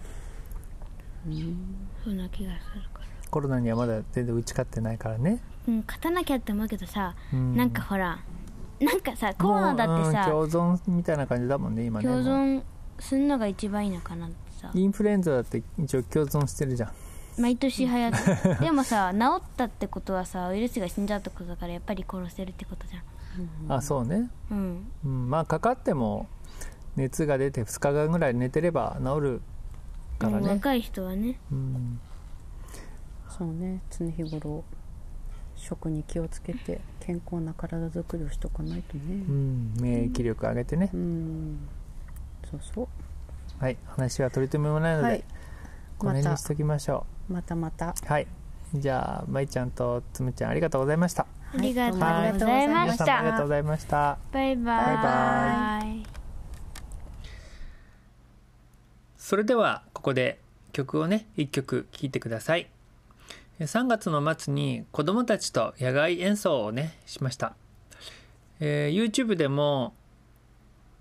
[2.04, 3.06] そんな気がするから。
[3.30, 7.56] コロナにはまだ全然打ち勝ってないからね、うん勝たなきゃって思うけどさ、うん。
[7.56, 8.18] なんかほら
[8.80, 12.06] なんかさコロナだってさ共存みたいな感じだもんね今ね。
[12.06, 12.62] 共存
[13.00, 14.70] すんのが一番いいのかなってさ。
[14.72, 16.92] インフルエンザだって一応共存してるじゃん
[17.38, 23.02] 毎年流行って でもさ治ったってことはさウイルスが死んじゃうってことだからやっぱり殺せるってことじゃん。
[23.68, 24.86] あそうね、うん。
[25.04, 26.26] うん、まあかかっても
[26.96, 29.40] 熱が出て2日間ぐらい寝てれば治る
[30.18, 31.38] からね、うん若い人はね。
[31.52, 32.00] うん、
[33.28, 33.80] そうね。
[33.90, 34.64] 常日頃
[35.54, 39.02] 食に気をつけて健康な体づくりをしとかないとね。
[39.28, 41.58] うん、免疫力上げてね、うん。
[42.50, 42.88] そうそう。
[43.60, 43.76] はい。
[43.86, 45.24] 話は取り留めもないので、はい。
[45.98, 47.88] この辺にしときましょまたまた。
[47.90, 48.26] うはい。
[48.74, 51.26] じゃあまいちゃんとつむちゃんありがとうございました。
[51.54, 52.38] ありがとうごはい。
[52.38, 54.18] ざいまし皆さんもありがとうたございました。
[54.32, 56.02] バイババイ。
[59.16, 60.40] それではここで
[60.72, 62.68] 曲をね1曲聴いてください。
[63.60, 67.56] 3月の末に子どもたちと野外演奏をねしました、
[68.60, 69.94] えー YouTube でも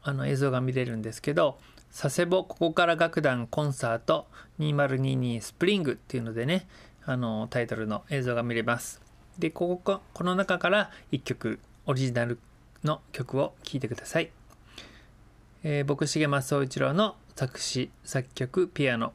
[0.02, 1.60] あの映像が見れるんですけど
[2.00, 4.28] 佐世保ここから楽団コンサート
[4.60, 6.68] 2022スプリングっていうのでね
[7.04, 9.02] あのタイトルの映像が見れます。
[9.40, 12.38] でこここの中から1曲オリジナル
[12.84, 14.30] の曲を聴いてください。
[15.64, 19.12] えー僕重松総一郎の作詞作曲ピアノ、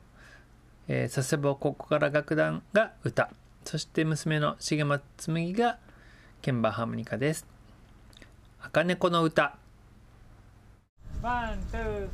[0.88, 3.30] えー佐世保ここから楽団が歌。
[3.64, 5.78] そして娘の重松紬が
[6.44, 7.46] 鍵盤ハーモニカです。
[8.60, 9.61] 赤猫の歌。
[11.22, 12.08] ワン、ツー、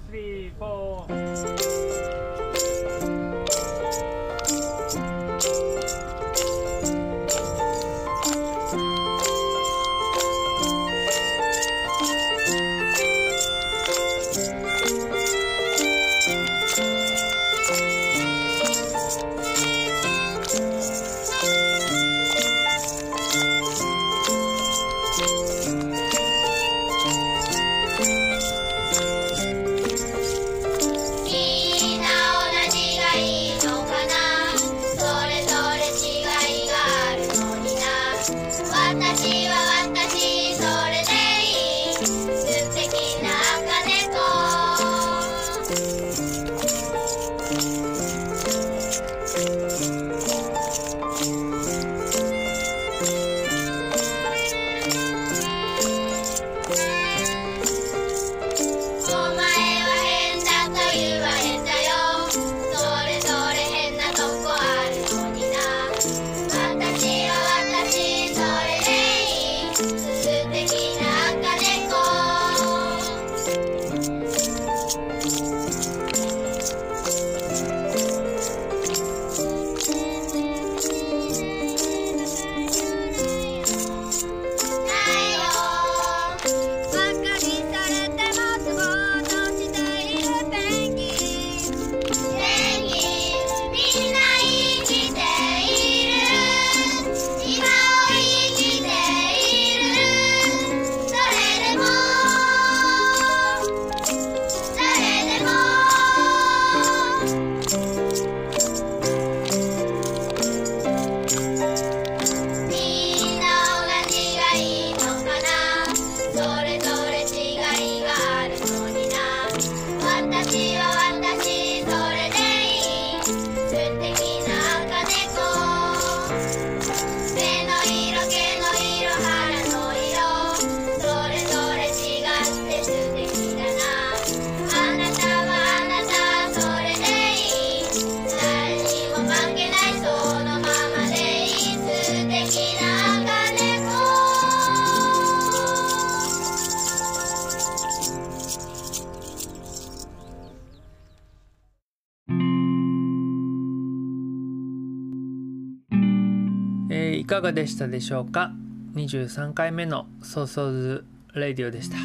[157.69, 158.53] したでしょうか
[158.95, 161.05] ？23回目の「ソーソーズ・
[161.35, 161.97] レディオ」でした、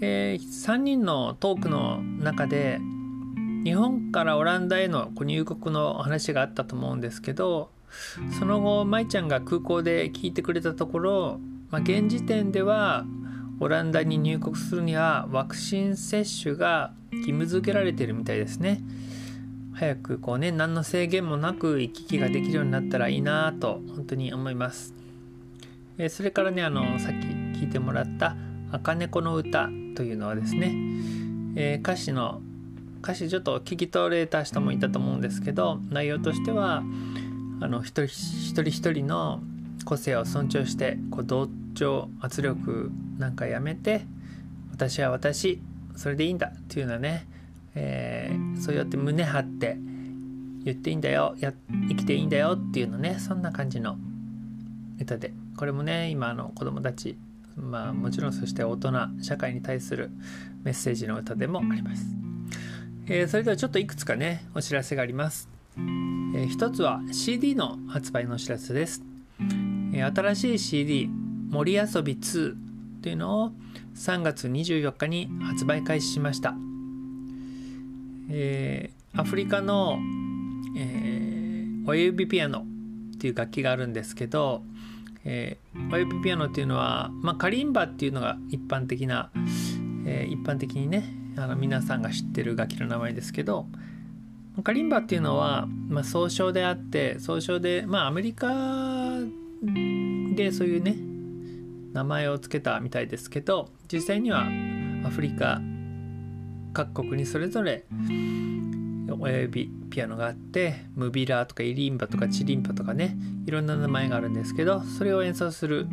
[0.00, 2.80] え3人のトークの中で
[3.64, 7.70] 日本からオランダへの入国の話があったと思うんですけど
[8.38, 11.40] その後舞ちゃんが空港で聞いてくれたところ、
[11.70, 13.04] まあ、現時点では
[13.60, 18.80] オランダに入国するにはワクチン接種が義務付けられているみたいですね。
[19.78, 24.92] 早くこうね何の制限もなく行き来ができるようになったらいいなと本当に思います。
[25.98, 27.26] えそれからねあのさっき
[27.60, 28.36] 聞いてもらった
[28.72, 30.74] 「赤猫の歌」というのはですね、
[31.54, 32.40] えー、歌詞の
[33.02, 36.82] 歌詞ちょっと聞き取れた人もいたと思うんですけど内容としては
[37.60, 39.40] あの一人一人一人の
[39.84, 44.06] 個性を尊重してこう同調圧力なんかやめて
[44.72, 45.60] 私は私
[45.94, 47.26] それでいいんだっていうのはね、
[47.74, 49.78] えー、そうやって胸張って
[50.64, 51.52] 言っていいんだよや
[51.88, 53.96] 生きていいんだよっていうのねそんな感じの
[55.00, 55.32] 歌で。
[55.58, 57.18] これもね今の子供たち
[57.56, 60.10] まあもちろんそして大人社会に対する
[60.62, 62.04] メッセージの歌でもあります、
[63.08, 69.02] えー、それではちょっといくつかねお知らせがあります、えー、一つは CD の発売のお知らせです、
[69.92, 71.10] えー、新しい CD
[71.50, 72.54] 「森遊び2」
[73.02, 73.52] というのを
[73.96, 76.54] 3月24日に発売開始しました、
[78.30, 79.98] えー、アフリカの、
[80.76, 82.64] えー、親指ピアノ
[83.16, 84.62] っていう楽器があるんですけど
[85.30, 89.30] えー、ワイプピアノっていうのは、まあ、カリンバっていうのが一般的な、
[90.06, 91.04] えー、一般的にね
[91.36, 93.66] あの皆さんが知ってる楽器の名前ですけど
[94.64, 98.48] カリンバっていうのは、まあ、総称であって総称で、まあ、アメリカ
[100.34, 100.96] でそういうね
[101.92, 104.46] 名前を付けたみたいですけど実際には
[105.04, 105.60] アフリカ
[106.78, 107.86] 各国にそれぞれ
[109.18, 113.16] 親指ピアノがあってムビラーとかイリンバとかチリンバとかね
[113.46, 115.88] いろんな名前があるんですけどそれを演奏する、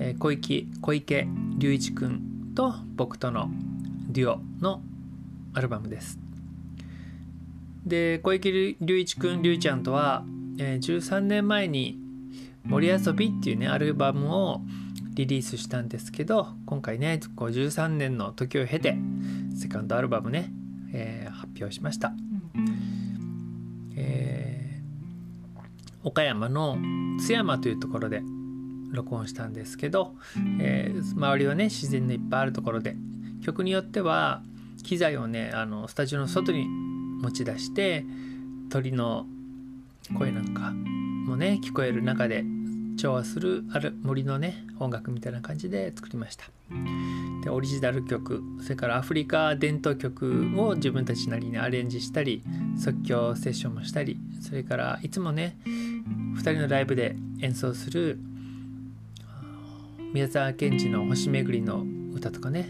[0.00, 3.50] え、小池小池隆一くんと僕との
[4.08, 4.80] デュオの
[5.52, 6.18] アルバムです。
[7.84, 10.24] で小池隆一くん隆ちゃんとは、
[10.58, 11.98] え、13年前に
[12.64, 14.62] 「森遊び」っていうねアルバムを
[15.16, 18.96] リリースしたんですけど今回ね13年の時を経て
[19.58, 20.52] セカンドアルバムね、
[20.92, 22.12] えー、発表しました。
[23.96, 25.60] えー、
[26.04, 26.76] 岡山の
[27.18, 28.20] 津山というところで
[28.90, 30.14] 録音したんですけど、
[30.60, 32.94] えー、周りはね自然のいっぱいあるところで
[33.42, 34.42] 曲によっては
[34.84, 36.66] 機材をねあのスタジオの外に
[37.22, 38.04] 持ち出して
[38.68, 39.26] 鳥の
[40.18, 42.44] 声なんかもね聞こえる中で
[42.96, 46.46] 調和するある森のね音楽みたいな感じで作りました
[47.42, 52.42] でオリジナル曲それからアフリカ伝統曲を自分たちなりにアレンジしたり
[52.78, 58.18] 即興セッションもしたりそれからいつもね2人のライブで演奏する
[60.12, 61.84] 宮沢賢治の「星巡り」の
[62.14, 62.68] 歌とかね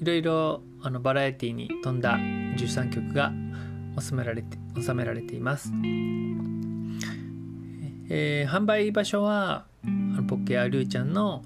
[0.00, 3.32] いろいろあのバラエティに富んだ13曲が
[4.00, 5.72] 収められて収められています。
[8.08, 9.64] えー、販売場所は
[10.28, 11.42] ポッケやりゅうちゃんの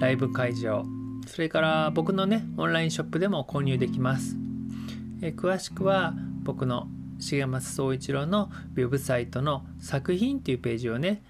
[0.00, 0.84] ライブ会場。
[1.26, 4.36] それから僕のねオンラインショップでも購入できます、
[5.22, 6.88] えー、詳しくは僕の
[7.18, 11.22] 重松総一郎のウェブサイトの作品っていうページをね、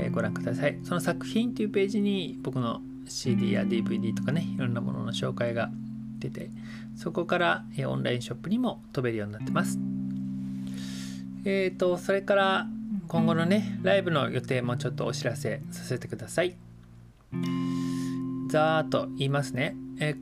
[0.00, 0.78] えー、ご覧ください。
[0.82, 5.70] その作品っていうページに僕の CD や DVD とかねいろんなものの紹介が
[6.18, 6.50] 出て
[6.96, 9.78] そこから、えー、オンラインショップにも飛べるようになってます。
[11.44, 12.66] えっ、ー、とそれから
[13.08, 16.56] 今後のねライブの予定もちょっとお知らせさせてください。
[18.50, 19.74] ざーっと言いますね。
[19.98, 20.14] え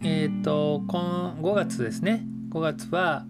[0.00, 2.24] えー、と今5月ですね。
[2.50, 3.26] 5月は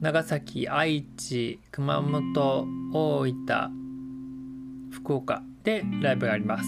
[0.00, 6.64] 長崎愛知熊本大分福岡でライブがあります、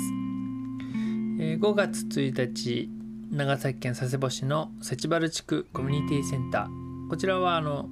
[1.41, 2.91] えー、5月1日
[3.31, 7.09] 長崎県佐世保市のセ原地区コミュニティセンター。
[7.11, 7.91] こちらはあの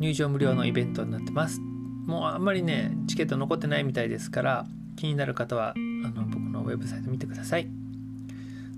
[0.00, 1.60] 入場無料のイベントになってます
[2.08, 7.68] もうあんまりねチケット残ってないみたいですから気になる方はあの僕のウェブサイト見てください。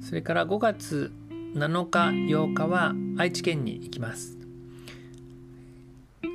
[0.03, 1.13] それから5月
[1.55, 4.37] 7日8日は愛知県に行きます、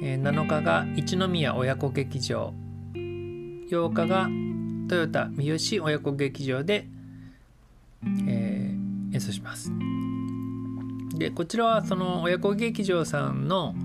[0.01, 2.53] えー、7日が一宮親子劇場。
[2.93, 4.29] 8日が
[4.87, 6.87] トヨタ三好親子劇場で、
[8.27, 9.69] えー、演奏します。
[11.17, 13.75] でこちらはその親子劇場さんの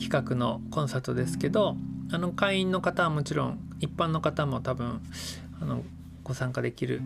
[0.00, 1.76] 企画のコンサートですけど
[2.12, 5.00] あの会員の方はもちろん一般の方も多分
[5.60, 5.82] あの
[6.22, 7.00] ご参加できる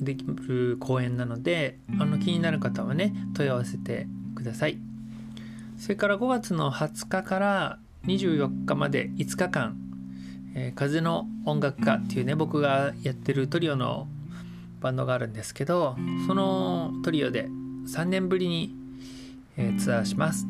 [0.00, 4.78] できる公演なのであの気になる方はね問い合わせてください。
[5.78, 9.76] それから5月の20日から24日まで5日間
[10.54, 14.06] 「えー、風の音楽家」っていうね僕がやってるトリオの
[14.80, 15.96] バンドがあるんですけど
[16.26, 17.48] そのトリオで
[17.86, 18.74] 3年ぶりに、
[19.56, 20.46] えー、ツアーします、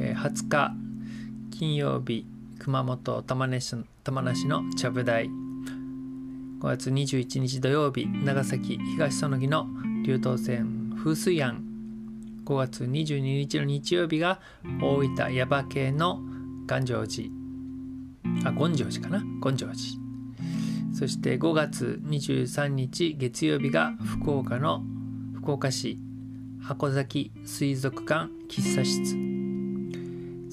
[0.00, 0.83] えー、20日
[1.56, 2.26] 金曜日
[2.58, 5.26] 熊本玉梨玉梨のちゃぶ台。
[5.26, 5.30] 5
[6.60, 9.68] 月21日土曜日長崎東園木の
[10.04, 11.64] 竜頭線風水庵。
[12.44, 14.40] 5月22日の日曜日が
[14.82, 16.18] 大分耶馬渓の
[16.66, 17.28] 願成寺。
[18.44, 19.22] あ権成寺かな？
[19.40, 19.76] 権成寺。
[20.92, 24.82] そして5月23日月曜日が福岡の
[25.36, 26.00] 福岡市。
[26.60, 29.43] 箱崎水族館喫茶室。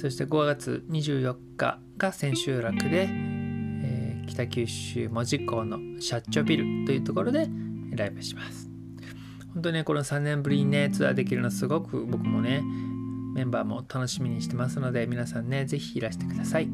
[0.02, 7.47] そして5月24日が千秋楽で、えー北九州門司港のシャッチョビルというところで
[7.91, 8.68] ライブします。
[9.54, 12.64] 本当にねこの3年ぶりにねツアーできるのすごく僕もね
[13.36, 16.70] メンバーも楽しみにしてますので皆さんねぜひいらしてください。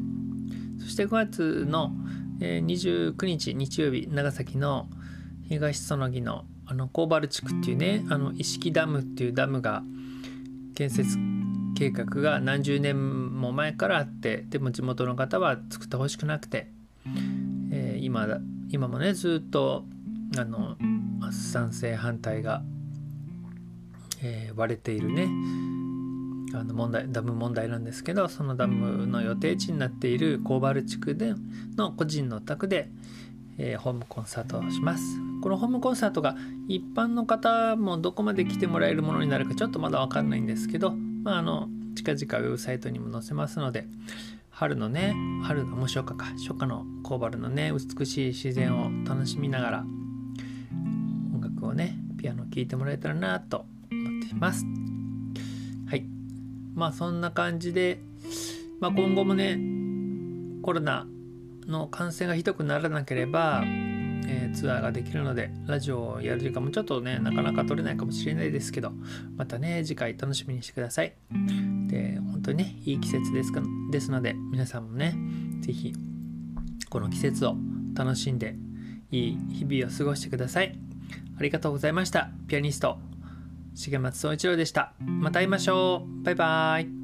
[0.80, 1.92] そして5月の、
[2.40, 4.88] えー29日日曜日長崎の
[5.48, 9.82] 東園木のあのコーバル地区っていうねあの石木ダムっていうダムが
[10.74, 11.18] 建設
[11.78, 16.66] 計画が何十年も前からあってでも地元の方は作ってほしくなくて、
[17.70, 19.84] えー今だ今もねずっと
[20.36, 20.76] あの
[21.30, 22.62] 賛成反対が、
[24.22, 25.28] えー割れているね
[26.52, 31.34] あの問題ダム問題なんですけどそのダムの予定地になっているコーバル地区で
[31.76, 32.90] の個人のお宅で、
[33.56, 35.04] えーホームコンサートをします。
[35.40, 36.34] このホームコンサートが
[36.66, 40.96] 一般の方もどこまで来てもらえるものになるかちょっとまだ分かんないんですけど、
[41.28, 43.86] まあ、あの近々ウェブサイトにも載せますので
[44.48, 49.84] 春のね春のもう初夏か初夏のコーバルのね美しい自然を楽しみながら
[51.34, 54.64] 音楽をねピアノを聴いてもらえたらなと思っています。
[55.86, 56.06] はい。
[56.74, 58.00] まあそんな感じで、
[58.80, 59.58] まあ、今後もね
[60.62, 61.06] コロナ
[61.66, 63.64] の感染がひどくならなければ、
[64.28, 68.92] えーツアーができるのでラジオをやる時間もちょっとねなかなか取れないかもしれないですけど
[69.36, 71.14] またね次回楽しみにしてください。
[71.88, 75.14] で本当にねいい季節ですかですので皆さんもね
[75.60, 75.94] 是非
[76.90, 77.56] この季節を
[77.94, 78.56] 楽しんで
[79.10, 80.78] いい日々を過ごしてください。
[81.38, 82.30] ありがとうございました。
[82.48, 82.98] ピアニスト
[83.74, 84.92] 重松総一郎でした。
[85.00, 86.24] また会いましょう。
[86.24, 86.97] バイバイ。